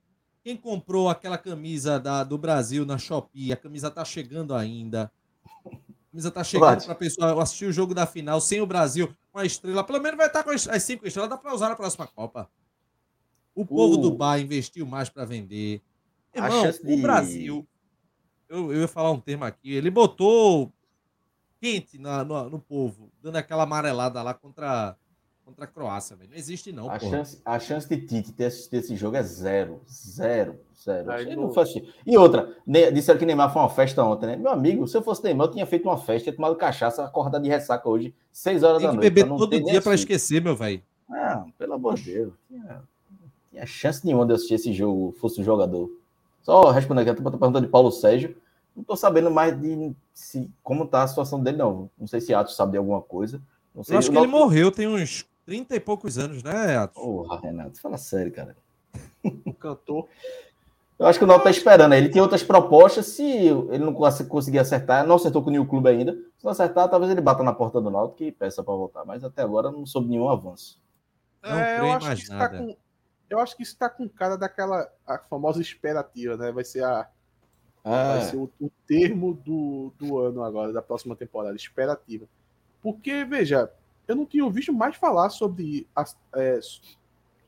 [0.42, 5.12] Quem comprou aquela camisa da, do Brasil na Shopee, a camisa tá chegando ainda.
[5.66, 9.14] A camisa tá chegando para a pessoa assistir o jogo da final sem o Brasil
[9.30, 9.84] com a estrela.
[9.84, 12.50] Pelo menos vai estar tá com as cinco estrelas, dá para usar na próxima Copa.
[13.60, 13.98] O povo uh.
[13.98, 15.82] do bar investiu mais para vender.
[16.34, 16.94] Irmão, de...
[16.94, 17.66] o Brasil,
[18.48, 20.72] eu, eu ia falar um termo aqui, ele botou
[21.60, 24.96] quente na, no, no povo, dando aquela amarelada lá contra
[25.50, 26.30] contra a Croácia, velho.
[26.30, 26.88] Não existe, não.
[26.88, 29.80] A, chance, a chance de Tite ter assistido esse jogo é zero.
[29.88, 30.60] Zero.
[30.80, 31.10] Zero.
[31.10, 31.64] Aí, não foi
[32.06, 34.36] E outra, ne, disseram que Neymar foi uma festa ontem, né?
[34.36, 37.42] Meu amigo, se eu fosse Neymar, eu tinha feito uma festa, tinha tomado cachaça, acordado
[37.42, 39.02] de ressaca hoje, 6 horas Tem da noite.
[39.02, 40.82] Tem que beber todo dia para esquecer, meu velho.
[41.08, 42.32] Não, pelo amor de Deus.
[43.50, 45.90] Tinha chance nenhuma de assistir esse jogo, fosse um jogador.
[46.42, 48.36] Só respondendo aqui, eu tô perguntando de Paulo Sérgio.
[48.74, 51.90] Não tô sabendo mais de se, como tá a situação dele, não.
[51.98, 53.42] Não sei se Atos sabe de alguma coisa.
[53.74, 57.02] Não sei, eu acho que ele morreu tem uns 30 e poucos anos, né, Atos?
[57.02, 58.56] Porra, Renato, fala sério, cara.
[59.44, 60.08] O cantor.
[61.00, 61.94] Eu acho que o Náutico tá esperando.
[61.94, 63.06] Ele tem outras propostas.
[63.06, 63.94] Se ele não
[64.28, 66.12] conseguir acertar, não acertou com o New Clube ainda.
[66.36, 69.06] Se não acertar, talvez ele bata na porta do Náutico e peça para voltar.
[69.06, 70.78] Mas até agora não soube nenhum avanço.
[71.42, 72.76] Não é, eu, acho que tá com,
[73.30, 76.52] eu acho que isso está com cara daquela a famosa esperativa, né?
[76.52, 77.08] Vai ser a
[77.82, 78.18] ah.
[78.18, 82.26] vai ser o, o, termo do, do ano agora, da próxima temporada, esperativa.
[82.82, 83.72] Porque, veja,
[84.06, 86.04] eu não tinha visto mais falar sobre, a,
[86.34, 86.60] é,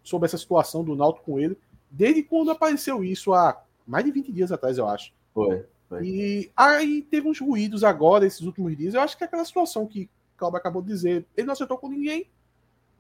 [0.03, 1.59] sobre essa situação do Náutico com ele
[1.93, 5.13] desde quando apareceu isso há mais de 20 dias atrás, eu acho.
[5.35, 5.67] Foi.
[5.89, 6.05] foi.
[6.05, 8.95] E aí teve uns ruídos agora, esses últimos dias.
[8.95, 11.77] Eu acho que é aquela situação que o Cláudio acabou de dizer, ele não acertou
[11.77, 12.27] com ninguém.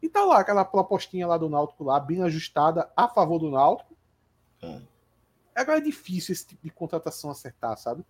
[0.03, 3.95] E tá lá, aquela propostinha lá do Náutico lá, bem ajustada a favor do Náutico.
[4.61, 4.81] É.
[5.55, 8.05] Agora é difícil esse tipo de contratação acertar, sabe?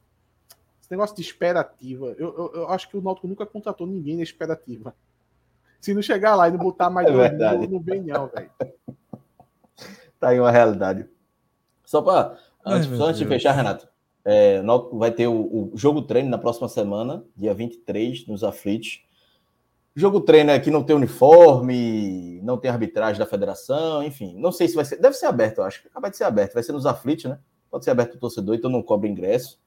[0.80, 2.06] Esse negócio de esperativa.
[2.18, 4.94] Eu, eu, eu acho que o Náutico nunca contratou ninguém na esperativa.
[5.80, 7.66] Se não chegar lá e não botar mais é verdade.
[7.66, 8.50] no Benhão, velho.
[10.18, 11.08] Tá aí uma realidade.
[11.84, 13.88] Só para antes, antes de fechar, Renato,
[14.24, 14.62] é,
[14.92, 19.02] vai ter o, o, jogo treino na próxima semana, dia 23, nos aflitos.
[19.94, 24.34] Jogo treino é que não tem uniforme, não tem arbitragem da federação, enfim.
[24.38, 24.96] Não sei se vai ser.
[24.96, 25.86] Deve ser aberto, eu acho.
[25.86, 26.54] Acaba de ser aberto.
[26.54, 27.38] Vai ser nos aflitos, né?
[27.70, 29.60] Pode ser aberto o torcedor, então não cobra ingresso.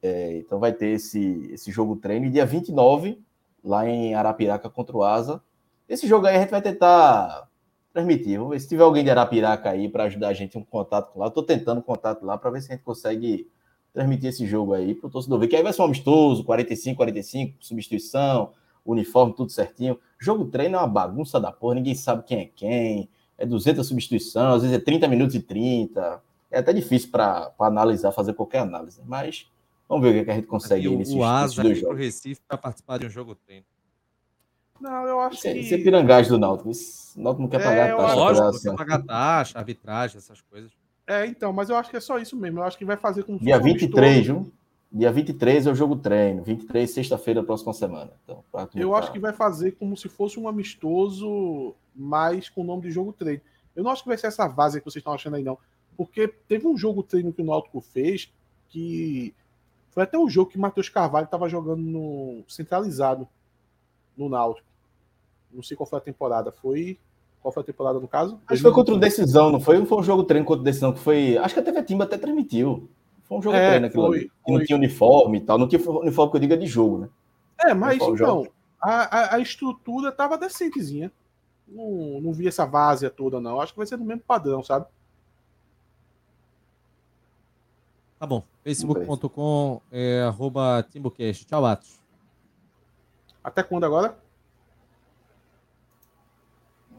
[0.00, 2.26] É, então vai ter esse, esse jogo treino.
[2.26, 3.20] E dia 29,
[3.64, 5.42] lá em Arapiraca contra o Asa.
[5.88, 7.48] Esse jogo aí a gente vai tentar
[7.92, 8.38] transmitir.
[8.38, 11.26] Vamos ver se tiver alguém de Arapiraca aí para ajudar a gente um contato lá.
[11.26, 13.50] Eu tô tentando contato lá para ver se a gente consegue
[13.92, 15.48] transmitir esse jogo aí para o torcedor ver.
[15.48, 18.52] Que aí vai ser um amistoso, 45, 45, substituição,
[18.92, 19.98] uniforme, tudo certinho.
[20.18, 23.08] Jogo treino é uma bagunça da porra, ninguém sabe quem é quem.
[23.36, 26.22] É 200 substituição, às vezes é 30 minutos e 30.
[26.50, 29.00] É até difícil para analisar, fazer qualquer análise.
[29.06, 29.46] Mas
[29.88, 31.98] Vamos ver o que a gente consegue aí nesse O Asa dois jogos.
[31.98, 33.64] Recife para participar de um jogo treino.
[34.78, 35.58] Não, eu acho isso é, que.
[35.60, 36.70] Isso é pirangagem do Náutico.
[36.70, 38.14] O Náutico não quer é, pagar taxa.
[38.14, 40.70] Lógico, não quer pagar taxa, arbitragem, essas coisas.
[41.06, 42.60] É, então, mas eu acho que é só isso mesmo.
[42.60, 44.52] Eu acho que vai fazer com Dia 23, viu?
[44.90, 46.42] Dia 23 é o jogo treino.
[46.42, 48.10] 23, sexta-feira, próxima semana.
[48.24, 48.42] Então,
[48.74, 52.90] eu acho que vai fazer como se fosse um amistoso, mas com o nome de
[52.90, 53.42] jogo treino.
[53.76, 55.58] Eu não acho que vai ser essa vaza que vocês estão achando aí, não.
[55.96, 58.32] Porque teve um jogo treino que o Náutico fez
[58.68, 59.34] que
[59.90, 63.26] foi até um jogo que o Matheus Carvalho estava jogando no centralizado
[64.16, 64.66] no Náutico.
[65.52, 66.52] Não sei qual foi a temporada.
[66.52, 66.98] Foi.
[67.40, 68.40] Qual foi a temporada no caso?
[68.46, 69.78] Acho que foi contra o Decisão, não foi?
[69.78, 71.38] Não foi um jogo treino contra o Decisão, que foi.
[71.38, 72.88] Acho que a TV Timba até transmitiu.
[73.28, 74.32] Foi um jogo é, treino aquilo foi, ali.
[74.44, 74.54] Foi.
[74.54, 75.58] não tinha uniforme e tal.
[75.58, 77.08] Não tinha uniforme que eu diga de jogo, né?
[77.60, 78.46] É, mas então.
[78.80, 81.12] a, a, a estrutura tava decentezinha.
[81.66, 83.60] Não, não vi essa várzea toda, não.
[83.60, 84.86] Acho que vai ser no mesmo padrão, sabe?
[88.18, 88.42] Tá bom.
[88.64, 91.46] Facebook.com é, arroba TimbuCast.
[91.46, 92.00] Tchau, Atos.
[93.44, 94.18] Até quando agora?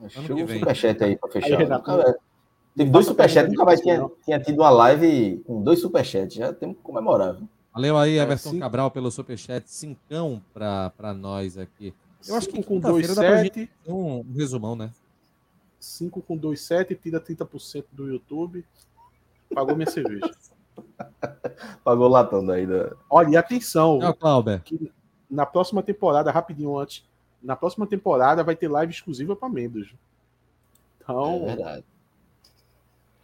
[0.08, 1.60] Chega um superchat aí pra fechar.
[1.60, 2.16] Aí,
[2.76, 6.36] Teve dois superchats, nunca mais tinha, tinha tido uma live com dois superchats.
[6.36, 7.34] Já temos que comemorar.
[7.36, 7.48] Viu?
[7.74, 9.70] Valeu aí, é, Everton é, Cabral, pelo superchat.
[9.70, 11.94] Cincão pra, pra nós aqui.
[12.28, 13.70] Eu acho que com 2,7.
[13.88, 14.92] Um, um resumão, né?
[15.80, 18.66] 5 com 2,7, tira 30% do YouTube.
[19.54, 20.30] Pagou minha cerveja.
[21.84, 22.68] Pagou o latão daí.
[22.68, 22.94] Da...
[23.10, 24.04] Olha, e atenção.
[24.04, 24.62] É Clauber.
[25.30, 27.06] na próxima temporada, rapidinho antes,
[27.42, 29.94] na próxima temporada vai ter live exclusiva para membros.
[31.02, 31.44] Então.
[31.44, 31.86] É verdade.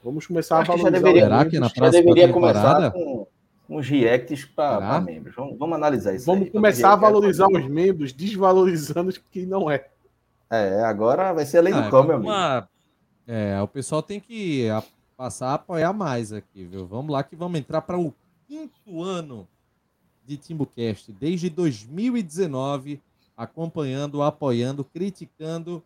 [0.06, 0.92] Vamos começar a valorizar.
[0.92, 2.92] Já deveria, Será que na próxima já deveria temporada?
[2.92, 3.28] começar com
[3.68, 5.36] uns reacts para membros.
[5.36, 6.28] Vamos, vamos, analisar isso.
[6.28, 9.88] Vamos aí, começar a valorizar os membros, desvalorizando quem não é.
[10.48, 12.32] É, agora vai ser a lei ah, do cão, meu amigo.
[12.32, 12.70] Uma...
[13.28, 14.68] É, o pessoal tem que
[15.18, 16.86] passar a apoiar mais aqui, viu?
[16.86, 18.14] Vamos lá que vamos entrar para o
[18.48, 19.48] quinto ano
[20.24, 23.02] de TimbuCast, desde 2019,
[23.36, 25.82] acompanhando, apoiando, criticando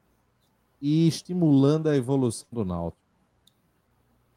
[0.82, 3.09] e estimulando a evolução do Náutico.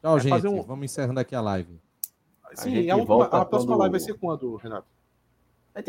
[0.03, 0.47] Tchau, é gente.
[0.47, 0.61] Um...
[0.63, 1.79] Vamos encerrando aqui a live.
[2.55, 3.79] Sim, a, última, a próxima quando...
[3.79, 4.85] live vai ser quando, Renato?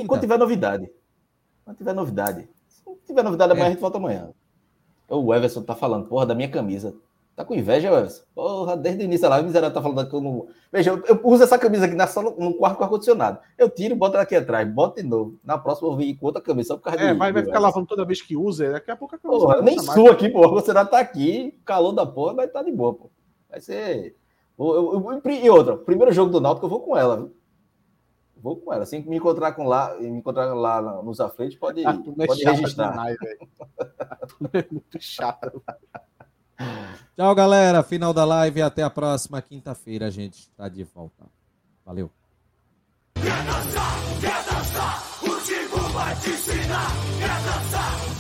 [0.07, 0.89] Quando tiver novidade.
[1.65, 2.49] Quando tiver novidade.
[2.69, 3.69] Se tiver novidade amanhã, é.
[3.69, 4.31] a gente volta amanhã.
[5.09, 6.95] O Everson tá falando, porra, da minha camisa.
[7.35, 8.23] Tá com inveja, Everson?
[8.33, 10.47] Porra, desde o início da live, o miserável tá falando que eu não.
[10.73, 13.41] Veja, eu, eu uso essa camisa aqui na sala, no quarto com ar-condicionado.
[13.59, 15.39] Eu tiro, boto ela aqui atrás, boto de novo.
[15.45, 17.59] Na próxima eu vou vir com outra camisa, só por causa É, vai, vai ficar
[17.59, 19.41] lavando toda vez que usa, daqui a pouco a camisa.
[19.41, 20.49] Porra, nem sua aqui, porra.
[20.53, 23.11] Você já tá aqui, calor da porra, vai estar tá de boa, pô.
[23.55, 24.17] Vai ser.
[24.59, 27.37] Eu, eu, eu, e outra, primeiro jogo do Náutico eu vou com ela, viu?
[28.37, 28.83] Vou com ela.
[28.83, 32.43] Assim que me encontrar com lá, me encontrar lá nos aflitos, pode, ah, é pode
[32.45, 32.91] registrar.
[32.91, 33.17] Demais,
[34.53, 35.63] é muito chato.
[37.15, 37.85] Tchau, galera.
[37.85, 38.61] Final da live.
[38.61, 40.07] Até a próxima quinta-feira.
[40.07, 41.27] A gente está de volta.
[41.87, 42.11] Valeu.
[43.15, 46.91] Quer dançar, quer dançar, o vai te ensinar.
[47.21, 48.14] Quer dançar.